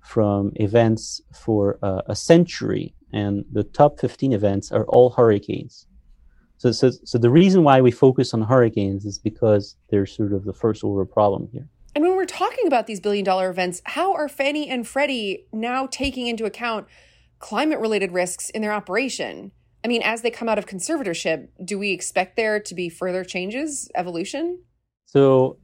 from 0.00 0.52
events 0.56 1.20
for 1.32 1.78
uh, 1.82 2.02
a 2.06 2.16
century, 2.16 2.94
and 3.12 3.44
the 3.52 3.62
top 3.62 4.00
15 4.00 4.32
events 4.32 4.72
are 4.72 4.84
all 4.86 5.10
hurricanes. 5.10 5.86
So, 6.62 6.70
so, 6.70 6.92
so 7.04 7.18
the 7.18 7.28
reason 7.28 7.64
why 7.64 7.80
we 7.80 7.90
focus 7.90 8.32
on 8.32 8.42
hurricanes 8.42 9.04
is 9.04 9.18
because 9.18 9.74
they're 9.90 10.06
sort 10.06 10.32
of 10.32 10.44
the 10.44 10.52
first 10.52 10.84
order 10.84 11.04
problem 11.04 11.48
here. 11.52 11.68
And 11.96 12.04
when 12.04 12.14
we're 12.14 12.24
talking 12.24 12.68
about 12.68 12.86
these 12.86 13.00
billion 13.00 13.24
dollar 13.24 13.50
events, 13.50 13.82
how 13.84 14.14
are 14.14 14.28
Fannie 14.28 14.68
and 14.68 14.86
Freddie 14.86 15.48
now 15.52 15.88
taking 15.90 16.28
into 16.28 16.44
account 16.44 16.86
climate 17.40 17.80
related 17.80 18.12
risks 18.12 18.48
in 18.48 18.62
their 18.62 18.72
operation? 18.72 19.50
I 19.84 19.88
mean, 19.88 20.02
as 20.04 20.22
they 20.22 20.30
come 20.30 20.48
out 20.48 20.56
of 20.56 20.66
conservatorship, 20.66 21.48
do 21.64 21.80
we 21.80 21.90
expect 21.90 22.36
there 22.36 22.60
to 22.60 22.74
be 22.76 22.88
further 22.88 23.24
changes, 23.24 23.90
evolution? 23.96 24.62
So 25.06 25.58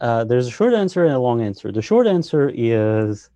uh, 0.00 0.24
there's 0.24 0.48
a 0.48 0.50
short 0.50 0.74
answer 0.74 1.04
and 1.04 1.14
a 1.14 1.20
long 1.20 1.40
answer. 1.40 1.70
The 1.70 1.82
short 1.82 2.08
answer 2.08 2.50
is 2.52 3.30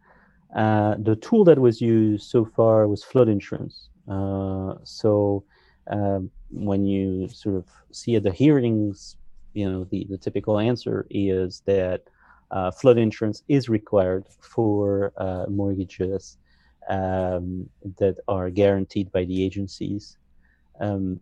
uh, 0.57 0.96
the 0.98 1.14
tool 1.14 1.44
that 1.44 1.61
was 1.61 1.81
used 1.81 2.29
so 2.29 2.44
far 2.44 2.88
was 2.88 3.05
flood 3.05 3.29
insurance. 3.29 3.90
Uh, 4.09 4.74
so 4.83 5.44
um, 5.88 6.33
when 6.52 6.84
you 6.84 7.28
sort 7.28 7.56
of 7.56 7.66
see 7.92 8.16
at 8.16 8.22
the 8.22 8.32
hearings, 8.32 9.16
you 9.54 9.70
know, 9.70 9.84
the, 9.84 10.06
the 10.10 10.18
typical 10.18 10.58
answer 10.58 11.06
is 11.10 11.62
that 11.66 12.02
uh, 12.50 12.70
flood 12.70 12.98
insurance 12.98 13.42
is 13.48 13.68
required 13.68 14.24
for 14.40 15.12
uh, 15.16 15.46
mortgages 15.48 16.38
um, 16.88 17.68
that 17.98 18.16
are 18.28 18.50
guaranteed 18.50 19.10
by 19.12 19.24
the 19.24 19.44
agencies. 19.44 20.18
Um, 20.80 21.20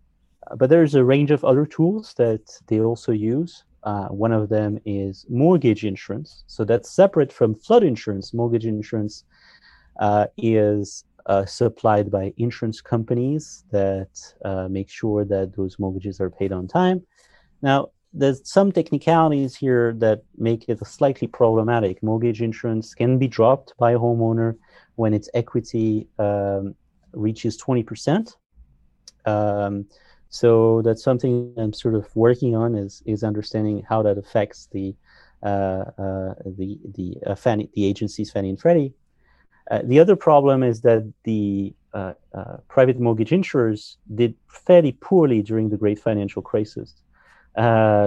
but 0.56 0.70
there's 0.70 0.94
a 0.94 1.04
range 1.04 1.30
of 1.30 1.44
other 1.44 1.66
tools 1.66 2.14
that 2.16 2.48
they 2.68 2.80
also 2.80 3.12
use. 3.12 3.64
Uh, 3.82 4.06
one 4.06 4.32
of 4.32 4.48
them 4.48 4.78
is 4.84 5.26
mortgage 5.28 5.84
insurance. 5.84 6.44
So 6.46 6.64
that's 6.64 6.90
separate 6.90 7.32
from 7.32 7.54
flood 7.54 7.84
insurance. 7.84 8.32
Mortgage 8.32 8.66
insurance 8.66 9.24
uh, 10.00 10.26
is 10.36 11.04
uh, 11.28 11.44
supplied 11.44 12.10
by 12.10 12.32
insurance 12.38 12.80
companies 12.80 13.64
that 13.70 14.10
uh, 14.44 14.66
make 14.68 14.88
sure 14.88 15.24
that 15.24 15.54
those 15.54 15.78
mortgages 15.78 16.20
are 16.20 16.30
paid 16.30 16.52
on 16.52 16.66
time. 16.66 17.06
Now, 17.62 17.90
there's 18.12 18.40
some 18.50 18.72
technicalities 18.72 19.54
here 19.54 19.94
that 19.98 20.22
make 20.38 20.64
it 20.68 20.84
slightly 20.86 21.28
problematic. 21.28 22.02
Mortgage 22.02 22.40
insurance 22.40 22.94
can 22.94 23.18
be 23.18 23.28
dropped 23.28 23.74
by 23.78 23.92
a 23.92 23.98
homeowner 23.98 24.56
when 24.94 25.12
its 25.12 25.28
equity 25.34 26.08
um, 26.18 26.74
reaches 27.12 27.60
20%. 27.62 28.34
Um, 29.26 29.86
so 30.30 30.82
that's 30.82 31.02
something 31.02 31.54
I'm 31.58 31.72
sort 31.72 31.94
of 31.94 32.14
working 32.14 32.54
on 32.54 32.74
is 32.74 33.02
is 33.06 33.24
understanding 33.24 33.82
how 33.88 34.02
that 34.02 34.18
affects 34.18 34.68
the 34.72 34.94
uh, 35.42 35.84
uh, 35.98 36.34
the 36.44 36.78
the 36.94 37.16
uh, 37.26 37.34
Fannie, 37.34 37.70
the 37.74 37.86
agencies 37.86 38.30
Fannie 38.30 38.50
and 38.50 38.60
Freddie. 38.60 38.92
Uh, 39.70 39.80
the 39.84 40.00
other 40.00 40.16
problem 40.16 40.62
is 40.62 40.80
that 40.82 41.12
the 41.24 41.74
uh, 41.94 42.14
uh, 42.34 42.56
private 42.68 42.98
mortgage 43.00 43.32
insurers 43.32 43.96
did 44.14 44.34
fairly 44.48 44.92
poorly 45.00 45.42
during 45.42 45.68
the 45.68 45.76
great 45.76 45.98
financial 45.98 46.42
crisis. 46.42 46.94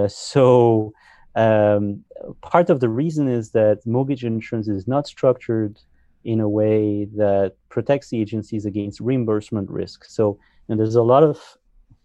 so 0.08 0.92
um, 1.34 2.04
part 2.42 2.68
of 2.68 2.80
the 2.80 2.88
reason 2.88 3.28
is 3.28 3.50
that 3.52 3.78
mortgage 3.86 4.24
insurance 4.24 4.68
is 4.68 4.86
not 4.86 5.06
structured 5.06 5.78
in 6.24 6.40
a 6.40 6.48
way 6.48 7.06
that 7.16 7.54
protects 7.68 8.10
the 8.10 8.20
agencies 8.20 8.64
against 8.66 9.00
reimbursement 9.00 9.68
risk. 9.70 10.04
So 10.04 10.38
and 10.68 10.78
there's 10.78 10.94
a 10.94 11.02
lot 11.02 11.22
of 11.22 11.40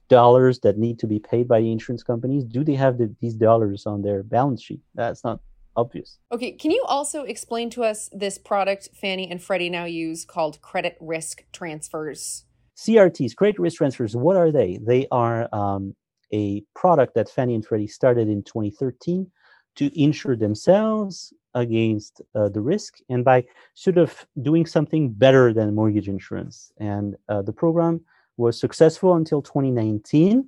dollars 0.07 0.59
that 0.59 0.77
need 0.77 0.99
to 0.99 1.07
be 1.07 1.19
paid 1.19 1.47
by 1.47 1.59
the 1.61 1.71
insurance 1.71 2.03
companies 2.03 2.43
do 2.45 2.63
they 2.63 2.73
have 2.73 2.97
the, 2.97 3.13
these 3.19 3.33
dollars 3.33 3.85
on 3.85 4.01
their 4.01 4.23
balance 4.23 4.61
sheet 4.61 4.79
that's 4.95 5.23
not 5.23 5.39
obvious. 5.77 6.17
Okay 6.31 6.51
can 6.51 6.71
you 6.71 6.83
also 6.87 7.23
explain 7.23 7.69
to 7.71 7.83
us 7.83 8.09
this 8.11 8.37
product 8.37 8.89
fannie 8.93 9.29
and 9.31 9.41
freddie 9.41 9.69
now 9.69 9.85
use 9.85 10.25
called 10.25 10.61
credit 10.61 10.97
risk 10.99 11.43
transfers? 11.53 12.43
Crts 12.77 13.35
credit 13.35 13.59
risk 13.59 13.77
transfers 13.77 14.15
what 14.15 14.35
are 14.35 14.51
they? 14.51 14.79
They 14.81 15.07
are 15.11 15.47
um, 15.53 15.95
a 16.33 16.63
product 16.75 17.15
that 17.15 17.29
fannie 17.29 17.55
and 17.55 17.65
freddie 17.65 17.87
started 17.87 18.27
in 18.27 18.43
2013 18.43 19.31
to 19.77 19.99
insure 19.99 20.35
themselves 20.35 21.33
against 21.53 22.21
uh, 22.35 22.49
the 22.49 22.61
risk 22.61 22.97
and 23.09 23.23
by 23.23 23.43
sort 23.73 23.97
of 23.97 24.25
doing 24.41 24.65
something 24.65 25.11
better 25.11 25.53
than 25.53 25.73
mortgage 25.73 26.07
insurance. 26.07 26.71
And 26.77 27.15
uh, 27.29 27.41
the 27.41 27.53
program 27.53 28.01
was 28.37 28.59
successful 28.59 29.15
until 29.15 29.41
2019. 29.41 30.47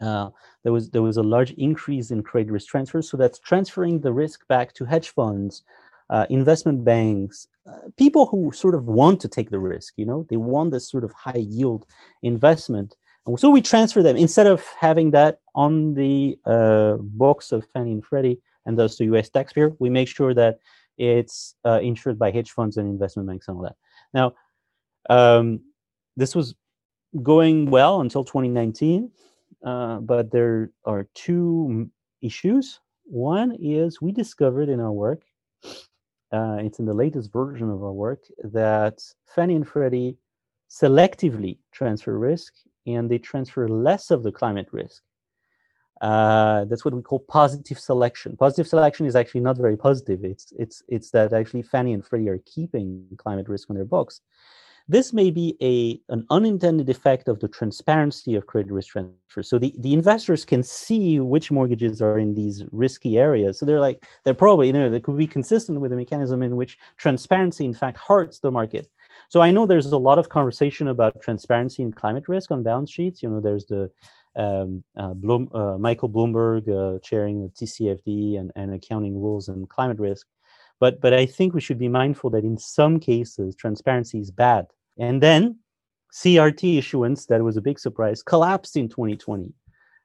Uh, 0.00 0.30
there 0.62 0.72
was 0.72 0.90
there 0.90 1.02
was 1.02 1.16
a 1.16 1.22
large 1.22 1.52
increase 1.52 2.10
in 2.10 2.22
credit 2.22 2.50
risk 2.50 2.68
transfers, 2.68 3.10
so 3.10 3.16
that's 3.16 3.38
transferring 3.38 4.00
the 4.00 4.12
risk 4.12 4.46
back 4.48 4.72
to 4.74 4.84
hedge 4.84 5.10
funds, 5.10 5.62
uh, 6.10 6.26
investment 6.30 6.84
banks, 6.84 7.48
uh, 7.66 7.88
people 7.96 8.26
who 8.26 8.52
sort 8.52 8.74
of 8.74 8.84
want 8.86 9.20
to 9.20 9.28
take 9.28 9.50
the 9.50 9.58
risk. 9.58 9.94
You 9.96 10.06
know, 10.06 10.26
they 10.28 10.36
want 10.36 10.70
this 10.70 10.88
sort 10.88 11.04
of 11.04 11.12
high 11.12 11.44
yield 11.48 11.86
investment, 12.22 12.96
and 13.26 13.38
so 13.38 13.50
we 13.50 13.62
transfer 13.62 14.02
them 14.02 14.16
instead 14.16 14.46
of 14.46 14.64
having 14.78 15.10
that 15.12 15.40
on 15.54 15.94
the 15.94 16.38
uh, 16.46 16.96
books 17.00 17.52
of 17.52 17.66
Fannie 17.72 17.92
and 17.92 18.04
Freddie. 18.04 18.40
and 18.66 18.78
thus 18.78 18.96
the 18.96 19.04
U.S. 19.06 19.28
taxpayer. 19.28 19.74
We 19.78 19.90
make 19.90 20.08
sure 20.08 20.34
that 20.34 20.58
it's 20.98 21.54
uh, 21.64 21.80
insured 21.82 22.18
by 22.18 22.30
hedge 22.30 22.50
funds 22.50 22.76
and 22.76 22.88
investment 22.88 23.28
banks 23.28 23.48
and 23.48 23.56
all 23.56 23.62
that. 23.64 23.76
Now, 24.12 24.34
um, 25.08 25.60
this 26.16 26.34
was 26.34 26.54
going 27.22 27.70
well 27.70 28.00
until 28.00 28.24
2019, 28.24 29.10
uh, 29.64 29.98
but 29.98 30.30
there 30.30 30.70
are 30.84 31.06
two 31.14 31.90
issues. 32.22 32.80
One 33.04 33.56
is 33.60 34.00
we 34.00 34.12
discovered 34.12 34.68
in 34.68 34.80
our 34.80 34.92
work, 34.92 35.22
uh, 36.32 36.58
it's 36.60 36.78
in 36.78 36.86
the 36.86 36.94
latest 36.94 37.32
version 37.32 37.70
of 37.70 37.82
our 37.82 37.92
work, 37.92 38.24
that 38.44 39.02
Fannie 39.34 39.56
and 39.56 39.66
Freddie 39.66 40.16
selectively 40.70 41.58
transfer 41.72 42.18
risk 42.18 42.54
and 42.86 43.10
they 43.10 43.18
transfer 43.18 43.68
less 43.68 44.10
of 44.10 44.22
the 44.22 44.32
climate 44.32 44.68
risk. 44.70 45.02
Uh, 46.00 46.64
that's 46.64 46.84
what 46.84 46.94
we 46.94 47.02
call 47.02 47.18
positive 47.18 47.78
selection. 47.78 48.36
Positive 48.36 48.66
selection 48.66 49.04
is 49.04 49.14
actually 49.14 49.42
not 49.42 49.58
very 49.58 49.76
positive. 49.76 50.24
It's 50.24 50.50
it's 50.58 50.82
it's 50.88 51.10
that 51.10 51.34
actually 51.34 51.62
Fannie 51.62 51.92
and 51.92 52.06
Freddie 52.06 52.30
are 52.30 52.40
keeping 52.46 53.04
climate 53.18 53.48
risk 53.48 53.68
on 53.68 53.76
their 53.76 53.84
books. 53.84 54.22
This 54.90 55.12
may 55.12 55.30
be 55.30 55.56
a 55.62 56.12
an 56.12 56.26
unintended 56.30 56.88
effect 56.88 57.28
of 57.28 57.38
the 57.38 57.46
transparency 57.46 58.34
of 58.34 58.48
credit 58.48 58.72
risk 58.72 58.88
transfer. 58.88 59.40
So 59.40 59.56
the, 59.56 59.72
the 59.78 59.94
investors 59.94 60.44
can 60.44 60.64
see 60.64 61.20
which 61.20 61.52
mortgages 61.52 62.02
are 62.02 62.18
in 62.18 62.34
these 62.34 62.64
risky 62.72 63.16
areas. 63.16 63.56
So 63.56 63.66
they're 63.66 63.78
like 63.78 64.04
they're 64.24 64.34
probably 64.34 64.66
you 64.66 64.72
know 64.72 64.90
they 64.90 64.98
could 64.98 65.16
be 65.16 65.28
consistent 65.28 65.80
with 65.80 65.92
a 65.92 65.96
mechanism 65.96 66.42
in 66.42 66.56
which 66.56 66.76
transparency 66.96 67.64
in 67.64 67.72
fact 67.72 67.98
hurts 67.98 68.40
the 68.40 68.50
market. 68.50 68.88
So 69.28 69.40
I 69.40 69.52
know 69.52 69.64
there's 69.64 69.92
a 69.92 69.96
lot 69.96 70.18
of 70.18 70.28
conversation 70.28 70.88
about 70.88 71.22
transparency 71.22 71.84
and 71.84 71.94
climate 71.94 72.26
risk 72.26 72.50
on 72.50 72.64
balance 72.64 72.90
sheets. 72.90 73.22
You 73.22 73.30
know, 73.30 73.40
there's 73.40 73.66
the 73.66 73.92
um, 74.34 74.82
uh, 74.96 75.14
Bloom, 75.14 75.50
uh, 75.54 75.78
Michael 75.78 76.08
Bloomberg 76.08 76.66
uh, 76.68 76.98
chairing 76.98 77.42
the 77.42 77.50
TCFD 77.50 78.40
and, 78.40 78.50
and 78.56 78.74
accounting 78.74 79.22
rules 79.22 79.46
and 79.46 79.68
climate 79.68 80.00
risk. 80.00 80.26
But, 80.80 81.00
but 81.00 81.14
I 81.14 81.26
think 81.26 81.54
we 81.54 81.60
should 81.60 81.78
be 81.78 81.88
mindful 81.88 82.30
that 82.30 82.42
in 82.42 82.58
some 82.58 82.98
cases, 82.98 83.54
transparency 83.54 84.18
is 84.18 84.32
bad. 84.32 84.66
And 85.00 85.22
then 85.22 85.58
CRT 86.12 86.78
issuance, 86.78 87.26
that 87.26 87.42
was 87.42 87.56
a 87.56 87.62
big 87.62 87.80
surprise, 87.80 88.22
collapsed 88.22 88.76
in 88.76 88.88
2020. 88.88 89.52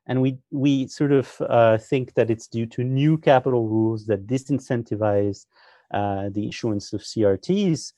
And 0.07 0.21
we, 0.21 0.37
we 0.51 0.87
sort 0.87 1.11
of 1.11 1.35
uh, 1.41 1.77
think 1.77 2.13
that 2.13 2.29
it's 2.29 2.47
due 2.47 2.65
to 2.67 2.83
new 2.83 3.17
capital 3.17 3.67
rules 3.67 4.05
that 4.05 4.25
disincentivize 4.25 5.45
uh, 5.93 6.29
the 6.31 6.47
issuance 6.47 6.93
of 6.93 7.01
CRTs. 7.01 7.93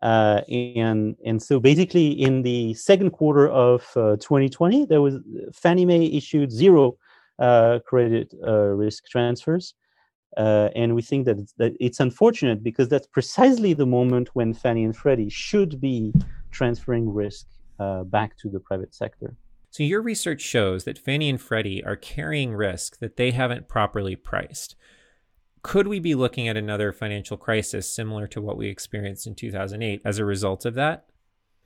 Uh, 0.00 0.42
and 0.48 1.16
and 1.26 1.42
so 1.42 1.58
basically 1.58 2.10
in 2.10 2.42
the 2.42 2.72
second 2.74 3.10
quarter 3.10 3.48
of 3.48 3.82
uh, 3.96 4.14
2020 4.20 4.86
there 4.86 5.00
was 5.00 5.16
fannie 5.52 5.84
mae 5.84 6.06
issued 6.06 6.52
zero 6.52 6.96
uh, 7.40 7.80
credit 7.84 8.32
uh, 8.46 8.52
risk 8.52 9.06
transfers 9.06 9.74
uh, 10.36 10.68
and 10.76 10.94
we 10.94 11.02
think 11.02 11.26
that 11.26 11.36
it's, 11.40 11.52
that 11.54 11.72
it's 11.80 11.98
unfortunate 11.98 12.62
because 12.62 12.88
that's 12.88 13.08
precisely 13.08 13.72
the 13.72 13.86
moment 13.86 14.28
when 14.34 14.54
fannie 14.54 14.84
and 14.84 14.96
freddie 14.96 15.28
should 15.28 15.80
be 15.80 16.12
transferring 16.50 17.12
risk 17.12 17.46
uh, 17.78 18.02
back 18.04 18.36
to 18.38 18.48
the 18.48 18.60
private 18.60 18.94
sector 18.94 19.36
so 19.70 19.82
your 19.82 20.00
research 20.00 20.40
shows 20.40 20.84
that 20.84 20.98
fannie 20.98 21.28
and 21.28 21.40
freddie 21.40 21.84
are 21.84 21.96
carrying 21.96 22.54
risk 22.54 22.98
that 22.98 23.16
they 23.16 23.30
haven't 23.30 23.68
properly 23.68 24.16
priced 24.16 24.74
could 25.62 25.88
we 25.88 25.98
be 25.98 26.14
looking 26.14 26.48
at 26.48 26.56
another 26.56 26.92
financial 26.92 27.36
crisis 27.36 27.92
similar 27.92 28.26
to 28.28 28.40
what 28.40 28.56
we 28.56 28.68
experienced 28.68 29.26
in 29.26 29.34
2008 29.34 30.00
as 30.04 30.18
a 30.18 30.24
result 30.24 30.64
of 30.64 30.74
that? 30.74 31.04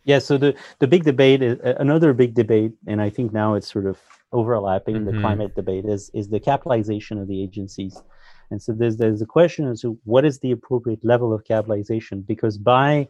Yeah, 0.04 0.18
so 0.18 0.36
the, 0.36 0.56
the 0.80 0.88
big 0.88 1.04
debate 1.04 1.42
is 1.42 1.58
another 1.62 2.12
big 2.12 2.34
debate, 2.34 2.72
and 2.88 3.00
I 3.00 3.08
think 3.10 3.32
now 3.32 3.54
it's 3.54 3.70
sort 3.70 3.86
of 3.86 4.00
overlapping 4.32 4.96
mm-hmm. 4.96 5.14
the 5.14 5.20
climate 5.20 5.54
debate 5.54 5.84
is 5.84 6.10
is 6.14 6.28
the 6.28 6.40
capitalization 6.40 7.18
of 7.18 7.28
the 7.28 7.42
agencies. 7.42 8.02
And 8.50 8.60
so 8.60 8.72
there's 8.72 8.96
there's 8.96 9.22
a 9.22 9.26
question 9.26 9.68
as 9.68 9.82
to 9.82 9.96
what 10.04 10.24
is 10.24 10.40
the 10.40 10.50
appropriate 10.50 11.04
level 11.04 11.32
of 11.32 11.44
capitalization 11.44 12.22
because 12.22 12.58
by 12.58 13.08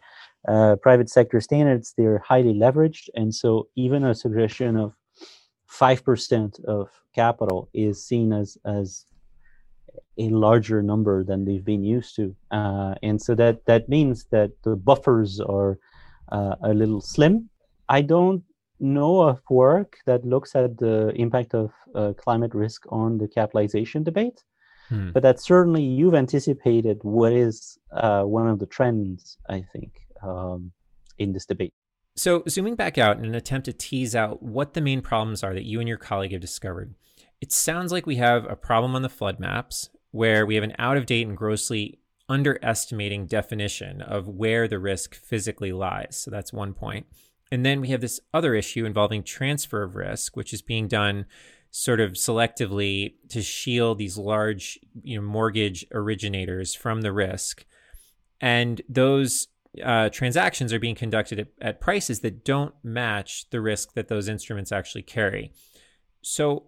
uh, 0.48 0.76
private 0.76 1.08
sector 1.08 1.40
standards 1.40 1.94
they're 1.96 2.18
highly 2.18 2.54
leveraged, 2.54 3.08
and 3.14 3.34
so 3.34 3.68
even 3.76 4.04
a 4.04 4.14
suggestion 4.14 4.76
of 4.76 4.94
five 5.66 6.04
percent 6.04 6.58
of 6.66 6.88
capital 7.14 7.68
is 7.72 8.04
seen 8.04 8.32
as 8.32 8.58
as 8.64 9.06
a 10.18 10.28
larger 10.28 10.82
number 10.82 11.24
than 11.24 11.44
they've 11.44 11.64
been 11.64 11.84
used 11.84 12.16
to, 12.16 12.34
uh, 12.50 12.94
and 13.02 13.20
so 13.20 13.34
that 13.34 13.64
that 13.66 13.88
means 13.88 14.26
that 14.30 14.50
the 14.62 14.76
buffers 14.76 15.40
are 15.40 15.78
uh, 16.30 16.56
a 16.62 16.74
little 16.74 17.00
slim. 17.00 17.48
I 17.88 18.02
don't 18.02 18.42
know 18.80 19.20
of 19.22 19.40
work 19.48 19.98
that 20.06 20.24
looks 20.24 20.56
at 20.56 20.76
the 20.78 21.12
impact 21.14 21.54
of 21.54 21.72
uh, 21.94 22.12
climate 22.16 22.54
risk 22.54 22.84
on 22.88 23.16
the 23.18 23.28
capitalization 23.28 24.02
debate, 24.02 24.42
hmm. 24.88 25.10
but 25.12 25.22
that 25.22 25.40
certainly 25.40 25.82
you've 25.82 26.14
anticipated 26.14 26.98
what 27.02 27.32
is 27.32 27.78
uh, 27.92 28.22
one 28.24 28.48
of 28.48 28.58
the 28.58 28.66
trends, 28.66 29.38
I 29.48 29.64
think, 29.72 30.01
um, 30.22 30.72
in 31.18 31.32
this 31.32 31.46
debate. 31.46 31.72
So, 32.14 32.42
zooming 32.48 32.74
back 32.74 32.98
out 32.98 33.18
in 33.18 33.24
an 33.24 33.34
attempt 33.34 33.64
to 33.66 33.72
tease 33.72 34.14
out 34.14 34.42
what 34.42 34.74
the 34.74 34.82
main 34.82 35.00
problems 35.00 35.42
are 35.42 35.54
that 35.54 35.64
you 35.64 35.80
and 35.80 35.88
your 35.88 35.96
colleague 35.96 36.32
have 36.32 36.40
discovered, 36.40 36.94
it 37.40 37.52
sounds 37.52 37.90
like 37.90 38.06
we 38.06 38.16
have 38.16 38.44
a 38.50 38.56
problem 38.56 38.94
on 38.94 39.02
the 39.02 39.08
flood 39.08 39.40
maps 39.40 39.88
where 40.10 40.44
we 40.44 40.54
have 40.54 40.64
an 40.64 40.74
out 40.78 40.98
of 40.98 41.06
date 41.06 41.26
and 41.26 41.36
grossly 41.36 41.98
underestimating 42.28 43.26
definition 43.26 44.00
of 44.02 44.28
where 44.28 44.68
the 44.68 44.78
risk 44.78 45.14
physically 45.14 45.72
lies. 45.72 46.20
So 46.20 46.30
that's 46.30 46.52
one 46.52 46.74
point. 46.74 47.06
And 47.50 47.66
then 47.66 47.80
we 47.80 47.88
have 47.88 48.00
this 48.00 48.20
other 48.32 48.54
issue 48.54 48.86
involving 48.86 49.22
transfer 49.22 49.82
of 49.82 49.96
risk, 49.96 50.36
which 50.36 50.54
is 50.54 50.62
being 50.62 50.88
done 50.88 51.26
sort 51.70 52.00
of 52.00 52.12
selectively 52.12 53.14
to 53.30 53.42
shield 53.42 53.98
these 53.98 54.16
large 54.16 54.78
you 55.02 55.16
know, 55.16 55.26
mortgage 55.26 55.84
originators 55.92 56.74
from 56.74 57.00
the 57.00 57.12
risk. 57.12 57.66
And 58.40 58.80
those 58.88 59.48
uh, 59.82 60.08
transactions 60.10 60.72
are 60.72 60.78
being 60.78 60.94
conducted 60.94 61.38
at, 61.38 61.48
at 61.60 61.80
prices 61.80 62.20
that 62.20 62.44
don't 62.44 62.74
match 62.82 63.48
the 63.50 63.60
risk 63.60 63.94
that 63.94 64.08
those 64.08 64.28
instruments 64.28 64.72
actually 64.72 65.02
carry. 65.02 65.52
So, 66.20 66.64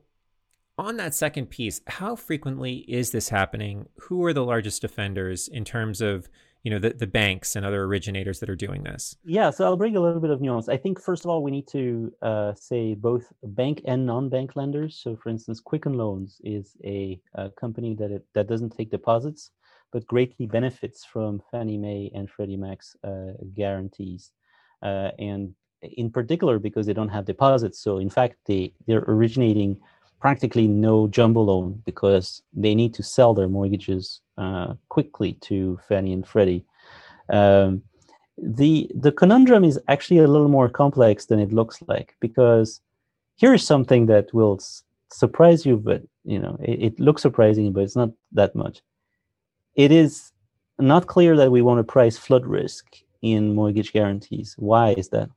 on 0.76 0.96
that 0.96 1.14
second 1.14 1.50
piece, 1.50 1.80
how 1.86 2.16
frequently 2.16 2.78
is 2.88 3.12
this 3.12 3.28
happening? 3.28 3.88
Who 4.02 4.24
are 4.24 4.32
the 4.32 4.44
largest 4.44 4.82
offenders 4.82 5.46
in 5.46 5.64
terms 5.64 6.00
of 6.00 6.28
you 6.64 6.70
know 6.70 6.78
the, 6.78 6.90
the 6.94 7.06
banks 7.06 7.54
and 7.54 7.64
other 7.64 7.84
originators 7.84 8.40
that 8.40 8.48
are 8.48 8.56
doing 8.56 8.82
this? 8.82 9.16
Yeah, 9.24 9.50
so 9.50 9.64
I'll 9.66 9.76
bring 9.76 9.96
a 9.96 10.00
little 10.00 10.20
bit 10.20 10.30
of 10.30 10.40
nuance. 10.40 10.68
I 10.68 10.78
think 10.78 11.00
first 11.00 11.24
of 11.24 11.30
all 11.30 11.42
we 11.42 11.50
need 11.50 11.68
to 11.68 12.12
uh, 12.22 12.54
say 12.54 12.94
both 12.94 13.32
bank 13.42 13.82
and 13.84 14.06
non-bank 14.06 14.56
lenders. 14.56 14.98
So, 15.00 15.14
for 15.14 15.28
instance, 15.28 15.60
Quicken 15.60 15.92
Loans 15.92 16.40
is 16.42 16.76
a, 16.82 17.20
a 17.34 17.50
company 17.50 17.94
that 17.96 18.10
it, 18.10 18.26
that 18.34 18.48
doesn't 18.48 18.70
take 18.70 18.90
deposits, 18.90 19.50
but 19.94 20.06
greatly 20.08 20.44
benefits 20.44 21.04
from 21.04 21.40
Fannie 21.52 21.78
Mae 21.78 22.10
and 22.16 22.28
Freddie 22.28 22.56
Mac's 22.56 22.96
uh, 23.04 23.34
guarantees, 23.54 24.32
uh, 24.82 25.10
and 25.20 25.54
in 25.82 26.10
particular 26.10 26.58
because 26.58 26.84
they 26.84 26.92
don't 26.92 27.16
have 27.16 27.24
deposits. 27.24 27.78
So, 27.78 27.98
in 27.98 28.10
fact, 28.10 28.34
they 28.46 28.74
they're 28.86 29.04
originating 29.06 29.80
practically 30.20 30.66
no 30.66 31.06
jumbo 31.06 31.42
loan 31.42 31.80
because 31.86 32.42
they 32.52 32.74
need 32.74 32.92
to 32.94 33.04
sell 33.04 33.34
their 33.34 33.48
mortgages 33.48 34.20
uh, 34.36 34.74
quickly 34.88 35.34
to 35.42 35.78
Fannie 35.88 36.12
and 36.12 36.26
Freddie. 36.26 36.64
Um, 37.32 37.82
the 38.36 38.90
the 38.96 39.12
conundrum 39.12 39.62
is 39.62 39.78
actually 39.86 40.18
a 40.18 40.26
little 40.26 40.48
more 40.48 40.68
complex 40.68 41.26
than 41.26 41.38
it 41.38 41.52
looks 41.52 41.80
like 41.86 42.16
because 42.18 42.80
here 43.36 43.54
is 43.54 43.64
something 43.64 44.06
that 44.06 44.34
will 44.34 44.56
s- 44.56 44.82
surprise 45.12 45.64
you, 45.64 45.76
but 45.76 46.02
you 46.24 46.40
know 46.40 46.56
it, 46.60 46.78
it 46.82 47.00
looks 47.00 47.22
surprising, 47.22 47.72
but 47.72 47.84
it's 47.84 47.94
not 48.02 48.10
that 48.32 48.56
much. 48.56 48.82
It 49.74 49.90
is 49.90 50.32
not 50.78 51.06
clear 51.06 51.36
that 51.36 51.50
we 51.50 51.62
want 51.62 51.78
to 51.78 51.84
price 51.84 52.16
flood 52.16 52.46
risk 52.46 52.86
in 53.22 53.54
mortgage 53.54 53.92
guarantees. 53.92 54.54
Why 54.58 54.92
is 54.92 55.08
that? 55.08 55.30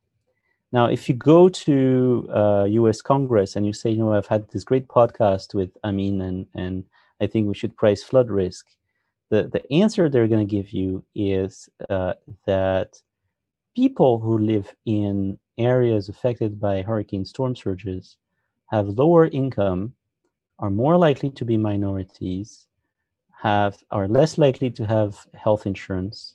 Now, 0.70 0.86
if 0.86 1.08
you 1.08 1.14
go 1.14 1.48
to 1.48 2.28
uh, 2.32 2.64
U.S. 2.64 3.00
Congress 3.00 3.56
and 3.56 3.66
you 3.66 3.72
say, 3.72 3.90
you 3.90 3.98
know, 3.98 4.12
I've 4.12 4.26
had 4.26 4.48
this 4.50 4.64
great 4.64 4.86
podcast 4.86 5.54
with 5.54 5.70
Amin, 5.82 6.20
and 6.20 6.46
and 6.54 6.84
I 7.20 7.26
think 7.26 7.48
we 7.48 7.54
should 7.54 7.76
price 7.76 8.02
flood 8.02 8.30
risk, 8.30 8.66
the 9.30 9.48
the 9.48 9.72
answer 9.72 10.08
they're 10.08 10.28
going 10.28 10.46
to 10.46 10.56
give 10.56 10.70
you 10.70 11.04
is 11.14 11.68
uh, 11.88 12.14
that 12.46 13.00
people 13.74 14.18
who 14.18 14.38
live 14.38 14.74
in 14.84 15.38
areas 15.56 16.08
affected 16.08 16.60
by 16.60 16.82
hurricane 16.82 17.24
storm 17.24 17.56
surges 17.56 18.16
have 18.66 18.86
lower 18.86 19.26
income, 19.26 19.94
are 20.58 20.70
more 20.70 20.98
likely 20.98 21.30
to 21.30 21.44
be 21.44 21.56
minorities, 21.56 22.67
have 23.42 23.78
are 23.90 24.08
less 24.08 24.36
likely 24.38 24.70
to 24.70 24.86
have 24.86 25.26
health 25.34 25.66
insurance, 25.66 26.34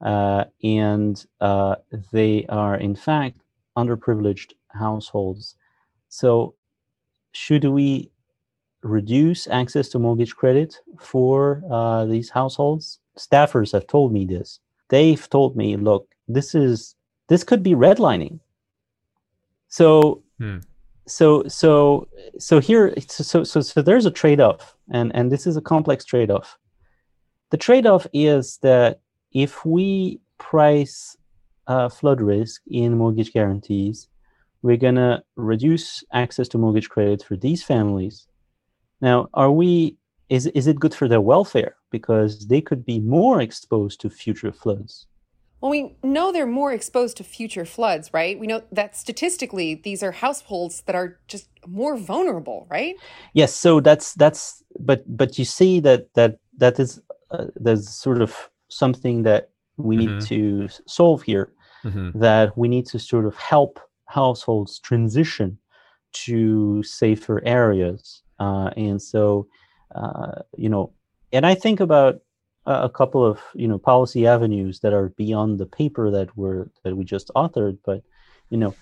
uh, 0.00 0.44
and 0.62 1.24
uh, 1.40 1.76
they 2.12 2.46
are 2.48 2.76
in 2.76 2.96
fact 2.96 3.40
underprivileged 3.76 4.52
households. 4.68 5.56
So, 6.08 6.54
should 7.32 7.64
we 7.64 8.10
reduce 8.82 9.46
access 9.48 9.88
to 9.90 9.98
mortgage 9.98 10.34
credit 10.34 10.80
for 10.98 11.62
uh, 11.70 12.06
these 12.06 12.30
households? 12.30 13.00
Staffers 13.18 13.72
have 13.72 13.86
told 13.86 14.12
me 14.12 14.24
this. 14.24 14.60
They've 14.88 15.28
told 15.28 15.56
me, 15.56 15.76
look, 15.76 16.08
this 16.26 16.54
is 16.54 16.94
this 17.28 17.44
could 17.44 17.62
be 17.62 17.74
redlining. 17.74 18.40
So, 19.68 20.22
hmm. 20.38 20.58
So, 21.10 21.44
so, 21.48 22.08
so 22.38 22.60
here, 22.60 22.94
so 23.08 23.44
so 23.44 23.60
so 23.60 23.82
there's 23.82 24.06
a 24.06 24.10
trade-off, 24.10 24.76
and 24.92 25.10
and 25.14 25.30
this 25.30 25.46
is 25.46 25.56
a 25.56 25.60
complex 25.60 26.04
trade-off. 26.04 26.56
The 27.50 27.56
trade-off 27.56 28.06
is 28.12 28.58
that 28.62 29.00
if 29.32 29.64
we 29.64 30.20
price 30.38 31.16
uh, 31.66 31.88
flood 31.88 32.20
risk 32.20 32.62
in 32.68 32.96
mortgage 32.96 33.32
guarantees, 33.32 34.08
we're 34.62 34.76
gonna 34.76 35.22
reduce 35.36 36.04
access 36.12 36.48
to 36.48 36.58
mortgage 36.58 36.88
credit 36.88 37.22
for 37.22 37.36
these 37.36 37.62
families. 37.62 38.26
Now, 39.00 39.28
are 39.34 39.50
we? 39.50 39.96
Is 40.28 40.46
is 40.48 40.66
it 40.68 40.78
good 40.78 40.94
for 40.94 41.08
their 41.08 41.20
welfare 41.20 41.74
because 41.90 42.46
they 42.46 42.60
could 42.60 42.84
be 42.84 43.00
more 43.00 43.40
exposed 43.40 44.00
to 44.00 44.10
future 44.10 44.52
floods? 44.52 45.06
Well, 45.60 45.70
we 45.70 45.94
know 46.02 46.32
they're 46.32 46.46
more 46.46 46.72
exposed 46.72 47.16
to 47.18 47.24
future 47.24 47.66
floods, 47.66 48.10
right? 48.14 48.38
We 48.38 48.46
know 48.46 48.62
that 48.72 48.96
statistically, 48.96 49.74
these 49.74 50.02
are 50.02 50.12
households 50.12 50.82
that 50.82 50.94
are 50.94 51.18
just 51.28 51.48
more 51.66 51.96
vulnerable, 51.98 52.66
right? 52.70 52.94
Yes. 53.34 53.54
So 53.54 53.80
that's 53.80 54.14
that's 54.14 54.62
but 54.78 55.04
but 55.06 55.38
you 55.38 55.44
see 55.44 55.80
that 55.80 56.12
that 56.14 56.38
that 56.56 56.80
is 56.80 57.00
uh, 57.30 57.46
there's 57.56 57.88
sort 57.88 58.22
of 58.22 58.50
something 58.68 59.22
that 59.24 59.50
we 59.76 59.96
need 59.96 60.08
mm-hmm. 60.08 60.68
to 60.68 60.68
solve 60.86 61.22
here. 61.22 61.52
Mm-hmm. 61.84 62.18
That 62.18 62.56
we 62.56 62.68
need 62.68 62.86
to 62.86 62.98
sort 62.98 63.26
of 63.26 63.34
help 63.36 63.80
households 64.06 64.78
transition 64.78 65.58
to 66.12 66.82
safer 66.82 67.42
areas, 67.46 68.22
uh, 68.38 68.70
and 68.76 69.00
so 69.00 69.46
uh, 69.94 70.42
you 70.56 70.68
know, 70.68 70.92
and 71.32 71.46
I 71.46 71.54
think 71.54 71.80
about 71.80 72.20
a 72.66 72.88
couple 72.88 73.24
of 73.24 73.40
you 73.54 73.66
know 73.66 73.78
policy 73.78 74.26
avenues 74.26 74.80
that 74.80 74.92
are 74.92 75.08
beyond 75.10 75.58
the 75.58 75.66
paper 75.66 76.10
that 76.10 76.36
were 76.36 76.70
that 76.84 76.94
we 76.96 77.04
just 77.04 77.30
authored 77.34 77.78
but 77.84 78.02
you 78.50 78.58
know 78.58 78.74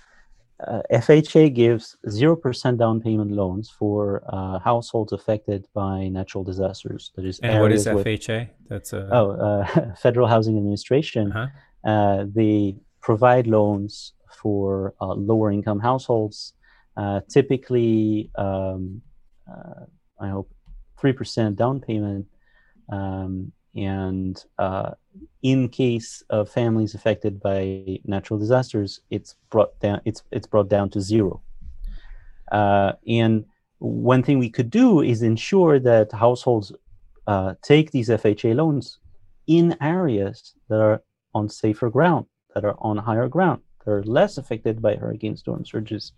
uh, 0.66 0.82
FHA 0.92 1.54
gives 1.54 1.96
0% 2.06 2.78
down 2.78 3.00
payment 3.00 3.30
loans 3.30 3.70
for 3.70 4.24
uh, 4.28 4.58
households 4.58 5.12
affected 5.12 5.66
by 5.72 6.08
natural 6.08 6.42
disasters. 6.42 7.12
That 7.14 7.24
is, 7.24 7.38
and 7.40 7.60
what 7.60 7.70
is 7.70 7.86
FHA? 7.86 8.48
That's 8.68 8.92
a 8.92 9.08
oh, 9.12 9.30
uh, 9.30 9.94
Federal 10.02 10.26
Housing 10.26 10.56
Administration. 10.56 11.30
Uh-huh. 11.30 11.88
Uh, 11.88 12.26
they 12.34 12.76
provide 13.00 13.46
loans 13.46 14.14
for 14.30 14.94
uh, 15.00 15.14
lower 15.14 15.52
income 15.52 15.78
households, 15.78 16.54
uh, 16.96 17.20
typically, 17.28 18.30
um, 18.36 19.00
I 20.20 20.28
hope, 20.28 20.50
3% 21.00 21.54
down 21.54 21.80
payment. 21.80 22.26
Um, 22.90 23.52
and 23.78 24.44
uh, 24.58 24.90
in 25.42 25.68
case 25.68 26.22
of 26.30 26.50
families 26.50 26.94
affected 26.94 27.40
by 27.40 28.00
natural 28.04 28.38
disasters, 28.38 29.00
it's 29.10 29.36
brought 29.50 29.78
down. 29.80 30.00
It's 30.04 30.22
it's 30.32 30.46
brought 30.46 30.68
down 30.68 30.90
to 30.90 31.00
zero. 31.00 31.42
Uh, 32.50 32.92
and 33.06 33.44
one 33.78 34.22
thing 34.22 34.38
we 34.38 34.50
could 34.50 34.70
do 34.70 35.02
is 35.02 35.22
ensure 35.22 35.78
that 35.78 36.10
households 36.12 36.72
uh, 37.26 37.54
take 37.62 37.90
these 37.90 38.08
FHA 38.08 38.56
loans 38.56 38.98
in 39.46 39.76
areas 39.80 40.54
that 40.68 40.80
are 40.80 41.02
on 41.34 41.48
safer 41.48 41.90
ground, 41.90 42.26
that 42.54 42.64
are 42.64 42.76
on 42.80 42.96
higher 42.96 43.28
ground, 43.28 43.60
that 43.84 43.90
are 43.90 44.02
less 44.02 44.38
affected 44.38 44.82
by 44.82 44.96
hurricane 44.96 45.36
storm 45.36 45.64
surges. 45.64 46.12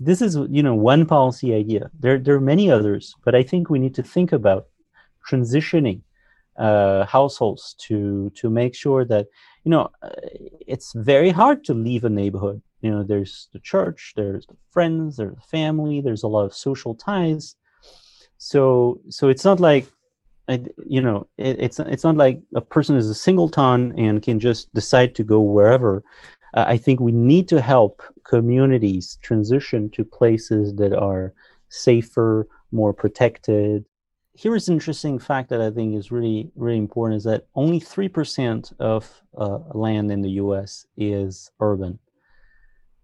This 0.00 0.22
is, 0.22 0.36
you 0.48 0.62
know, 0.62 0.74
one 0.74 1.04
policy 1.04 1.54
idea. 1.54 1.90
There, 1.98 2.18
there 2.18 2.36
are 2.36 2.40
many 2.54 2.70
others, 2.70 3.14
but 3.24 3.34
I 3.34 3.42
think 3.42 3.68
we 3.68 3.78
need 3.78 3.94
to 3.96 4.02
think 4.02 4.32
about 4.32 4.66
transitioning 5.28 6.00
uh, 6.58 7.04
households 7.06 7.74
to 7.78 8.30
to 8.34 8.50
make 8.50 8.74
sure 8.74 9.04
that 9.04 9.26
you 9.64 9.70
know 9.70 9.90
uh, 10.02 10.10
it's 10.66 10.92
very 10.94 11.30
hard 11.30 11.64
to 11.64 11.74
leave 11.74 12.04
a 12.04 12.10
neighborhood. 12.10 12.62
You 12.80 12.90
know 12.90 13.02
there's 13.02 13.48
the 13.52 13.60
church 13.60 14.12
there's 14.16 14.46
the 14.46 14.56
friends 14.70 15.16
there's 15.16 15.34
the 15.34 15.40
family 15.42 16.00
there's 16.00 16.22
a 16.22 16.28
lot 16.28 16.44
of 16.44 16.54
social 16.54 16.94
ties. 16.94 17.56
So 18.38 19.00
so 19.08 19.28
it's 19.28 19.44
not 19.44 19.60
like 19.60 19.86
you 20.86 21.00
know 21.00 21.26
it, 21.38 21.58
it's 21.58 21.80
it's 21.80 22.04
not 22.04 22.16
like 22.16 22.40
a 22.54 22.60
person 22.60 22.96
is 22.96 23.10
a 23.10 23.14
singleton 23.14 23.98
and 23.98 24.22
can 24.22 24.38
just 24.38 24.72
decide 24.74 25.14
to 25.16 25.24
go 25.24 25.40
wherever. 25.40 26.02
Uh, 26.54 26.64
i 26.68 26.76
think 26.76 27.00
we 27.00 27.12
need 27.12 27.48
to 27.48 27.60
help 27.60 28.02
communities 28.24 29.18
transition 29.20 29.90
to 29.90 30.04
places 30.04 30.74
that 30.76 30.94
are 30.94 31.34
safer 31.68 32.46
more 32.70 32.92
protected 32.92 33.84
here's 34.36 34.68
an 34.68 34.74
interesting 34.74 35.18
fact 35.18 35.48
that 35.48 35.60
I 35.60 35.70
think 35.70 35.94
is 35.94 36.10
really, 36.10 36.50
really 36.56 36.78
important 36.78 37.16
is 37.16 37.24
that 37.24 37.46
only 37.54 37.80
3% 37.80 38.72
of 38.78 39.22
uh, 39.36 39.58
land 39.72 40.10
in 40.12 40.20
the 40.20 40.30
US 40.42 40.86
is 40.96 41.50
urban. 41.60 41.98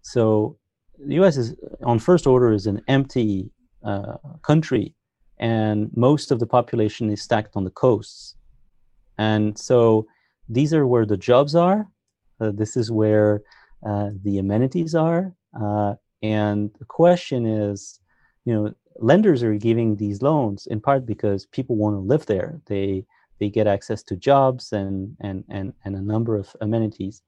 So 0.01 0.57
the 0.99 1.15
US 1.23 1.37
is, 1.37 1.55
on 1.83 1.97
first 1.99 2.27
order, 2.27 2.53
is 2.53 2.67
an 2.67 2.81
empty 2.87 3.51
uh, 3.83 4.17
country, 4.43 4.93
and 5.39 5.89
most 5.95 6.31
of 6.31 6.39
the 6.39 6.47
population 6.47 7.09
is 7.09 7.21
stacked 7.21 7.55
on 7.55 7.63
the 7.63 7.71
coasts. 7.71 8.35
And 9.17 9.57
so 9.57 10.05
these 10.47 10.73
are 10.73 10.85
where 10.85 11.05
the 11.05 11.17
jobs 11.17 11.55
are. 11.55 11.87
Uh, 12.39 12.51
this 12.53 12.77
is 12.77 12.91
where 12.91 13.41
uh, 13.85 14.09
the 14.23 14.37
amenities 14.37 14.93
are. 14.93 15.33
Uh, 15.59 15.95
and 16.21 16.71
the 16.79 16.85
question 16.85 17.45
is, 17.45 17.99
you 18.45 18.53
know, 18.53 18.73
lenders 18.99 19.43
are 19.43 19.55
giving 19.55 19.95
these 19.95 20.21
loans 20.21 20.67
in 20.67 20.79
part 20.79 21.05
because 21.05 21.45
people 21.47 21.75
want 21.75 21.95
to 21.95 21.99
live 21.99 22.25
there. 22.25 22.61
They 22.65 23.05
they 23.39 23.49
get 23.49 23.67
access 23.67 24.03
to 24.03 24.15
jobs 24.15 24.71
and 24.71 25.15
and 25.21 25.43
and, 25.49 25.73
and 25.85 25.95
a 25.95 26.01
number 26.01 26.35
of 26.35 26.55
amenities. 26.61 27.21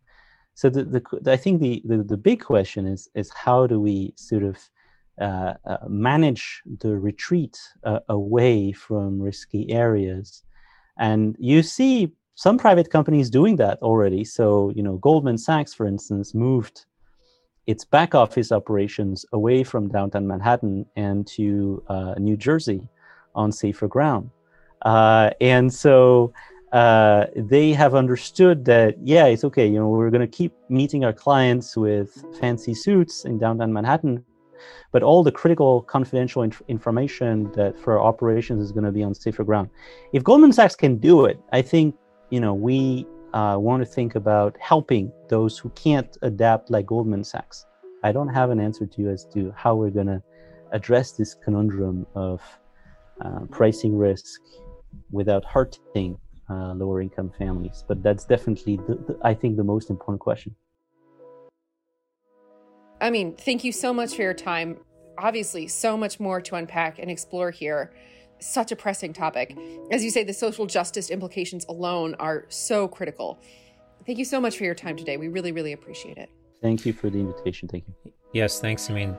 So 0.54 0.69
the, 0.69 0.84
the 0.86 1.32
I 1.32 1.36
think 1.36 1.62
the, 1.62 1.82
the, 1.86 1.97
the 2.04 2.17
big 2.17 2.43
question 2.43 2.88
is 2.88 3.10
is 3.15 3.30
how 3.32 3.67
do 3.67 3.80
we 3.80 4.13
sort 4.15 4.43
of 4.43 4.58
uh, 5.19 5.54
uh, 5.65 5.78
manage 5.88 6.62
the 6.80 6.97
retreat 6.97 7.58
uh, 7.84 7.99
away 8.10 8.71
from 8.71 9.21
risky 9.21 9.71
areas, 9.71 10.43
and 10.97 11.36
you 11.39 11.63
see 11.63 12.12
some 12.36 12.58
private 12.58 12.89
companies 12.89 13.30
doing 13.30 13.56
that 13.58 13.80
already. 13.82 14.23
So 14.23 14.71
you 14.75 14.84
know 14.84 14.97
Goldman 14.97 15.38
Sachs, 15.38 15.73
for 15.73 15.86
instance, 15.86 16.34
moved 16.34 16.86
its 17.67 17.84
back 17.84 18.13
office 18.13 18.51
operations 18.51 19.25
away 19.34 19.63
from 19.63 19.89
downtown 19.89 20.28
Manhattan 20.28 20.86
and 20.95 21.25
to 21.28 21.84
uh, 21.88 22.13
New 22.17 22.38
Jersey 22.38 22.88
on 23.34 23.51
safer 23.51 23.88
ground. 23.88 24.30
Uh, 24.84 25.32
and 25.41 25.73
so 25.73 26.32
uh, 26.73 27.25
they 27.36 27.73
have 27.73 27.95
understood 27.95 28.65
that, 28.65 28.95
yeah, 29.01 29.25
it's 29.25 29.43
okay, 29.43 29.65
you 29.65 29.80
know, 29.80 29.88
we're 29.88 30.10
going 30.10 30.21
to 30.21 30.28
keep 30.28 30.54
meeting 30.69 31.04
our 31.06 31.13
clients 31.13 31.75
with 31.75 32.23
fancy 32.39 32.73
suits 32.73 33.25
in 33.25 33.39
downtown 33.39 33.73
Manhattan, 33.73 34.23
but 34.91 35.01
all 35.01 35.23
the 35.23 35.32
critical 35.32 35.82
confidential 35.82 36.43
inf- 36.43 36.62
information 36.67 37.51
that 37.54 37.80
for 37.80 37.97
our 37.97 38.06
operations 38.06 38.63
is 38.63 38.71
going 38.71 38.84
to 38.84 38.91
be 38.91 39.04
on 39.04 39.13
safer 39.13 39.43
ground. 39.43 39.69
If 40.13 40.23
Goldman 40.23 40.54
Sachs 40.54 40.75
can 40.75 40.97
do 40.97 41.25
it, 41.25 41.39
I 41.51 41.62
think, 41.62 41.95
you 42.30 42.39
know, 42.39 42.54
we 42.54 43.08
uh, 43.36 43.58
want 43.60 43.82
to 43.82 43.86
think 43.86 44.15
about 44.15 44.56
helping 44.60 45.12
those 45.28 45.58
who 45.58 45.69
can't 45.71 46.17
adapt 46.21 46.71
like 46.71 46.86
Goldman 46.86 47.24
Sachs. 47.24 47.65
I 48.02 48.13
don't 48.13 48.30
have 48.30 48.50
an 48.50 48.62
answer 48.62 48.86
to 48.86 49.02
you 49.02 49.10
as 49.10 49.26
to 49.34 49.54
how 49.58 49.76
we're 49.76 49.89
going 49.89 50.08
to 50.08 50.24
address 50.71 51.12
this 51.12 51.36
conundrum 51.36 52.08
of 52.15 52.41
uh, 53.19 53.41
pricing 53.52 53.98
risk 53.98 54.39
without 55.12 55.43
hurting 55.43 56.17
uh, 56.50 56.74
lower 56.74 57.02
income 57.02 57.32
families. 57.38 57.84
But 57.86 58.02
that's 58.02 58.24
definitely, 58.24 58.78
the, 58.88 58.95
the, 58.95 59.19
I 59.21 59.34
think, 59.34 59.58
the 59.58 59.63
most 59.65 59.89
important 59.89 60.21
question. 60.21 60.56
I 63.02 63.10
mean, 63.10 63.36
thank 63.36 63.65
you 63.65 63.74
so 63.74 63.93
much 63.93 64.15
for 64.15 64.21
your 64.21 64.34
time. 64.34 64.78
Obviously, 65.17 65.67
so 65.67 65.98
much 65.98 66.21
more 66.21 66.39
to 66.39 66.56
unpack 66.56 67.00
and 67.00 67.12
explore 67.12 67.52
here 67.52 67.93
such 68.39 68.71
a 68.71 68.76
pressing 68.76 69.13
topic. 69.13 69.58
As 69.91 70.04
you 70.04 70.10
say, 70.10 70.24
the 70.24 70.34
social 70.34 70.65
justice 70.65 71.10
implications 71.10 71.65
alone 71.67 72.15
are 72.19 72.45
so 72.50 72.88
critical. 72.88 73.39
Thank 74.06 74.19
you 74.19 74.26
so 74.26 74.39
much 74.39 74.58
for 74.58 74.63
your 74.63 74.76
time 74.76 74.95
today. 74.98 75.17
We 75.17 75.28
really, 75.28 75.52
really 75.52 75.74
appreciate 75.74 76.17
it. 76.17 76.30
Thank 76.62 76.86
you 76.86 76.93
for 76.93 77.10
the 77.10 77.19
invitation. 77.19 77.67
Thank 77.67 77.86
you. 78.04 78.12
Yes, 78.34 78.60
thanks, 78.60 78.89
Amin. 78.89 79.17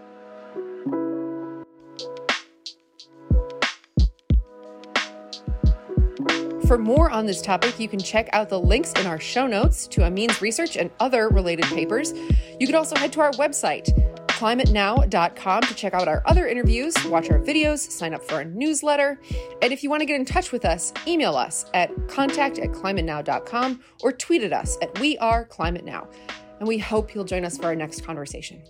For 6.66 6.78
more 6.78 7.10
on 7.10 7.26
this 7.26 7.40
topic, 7.40 7.78
you 7.78 7.88
can 7.88 8.00
check 8.00 8.28
out 8.32 8.48
the 8.48 8.58
links 8.58 8.92
in 8.94 9.06
our 9.06 9.20
show 9.20 9.46
notes 9.46 9.86
to 9.86 10.04
Amin's 10.04 10.42
research 10.42 10.76
and 10.76 10.90
other 10.98 11.28
related 11.28 11.64
papers. 11.66 12.12
You 12.58 12.66
can 12.66 12.74
also 12.74 12.96
head 12.96 13.12
to 13.12 13.20
our 13.20 13.30
website, 13.32 13.88
climatenow.com 14.36 15.62
to 15.62 15.74
check 15.74 15.94
out 15.94 16.08
our 16.08 16.22
other 16.26 16.46
interviews, 16.46 16.94
watch 17.06 17.30
our 17.30 17.40
videos, 17.40 17.78
sign 17.90 18.12
up 18.12 18.22
for 18.22 18.34
our 18.34 18.44
newsletter. 18.44 19.18
And 19.62 19.72
if 19.72 19.82
you 19.82 19.88
want 19.88 20.02
to 20.02 20.06
get 20.06 20.20
in 20.20 20.26
touch 20.26 20.52
with 20.52 20.64
us, 20.64 20.92
email 21.06 21.36
us 21.36 21.64
at 21.72 21.90
contact 22.06 22.58
at 22.58 22.70
climatenow.com 22.70 23.82
or 24.02 24.12
tweet 24.12 24.42
at 24.42 24.52
us 24.52 24.76
at 24.82 24.98
We 25.00 25.16
Are 25.18 25.44
Climate 25.44 25.84
Now. 25.84 26.08
And 26.58 26.68
we 26.68 26.78
hope 26.78 27.14
you'll 27.14 27.24
join 27.24 27.44
us 27.44 27.56
for 27.56 27.64
our 27.64 27.76
next 27.76 28.04
conversation. 28.04 28.62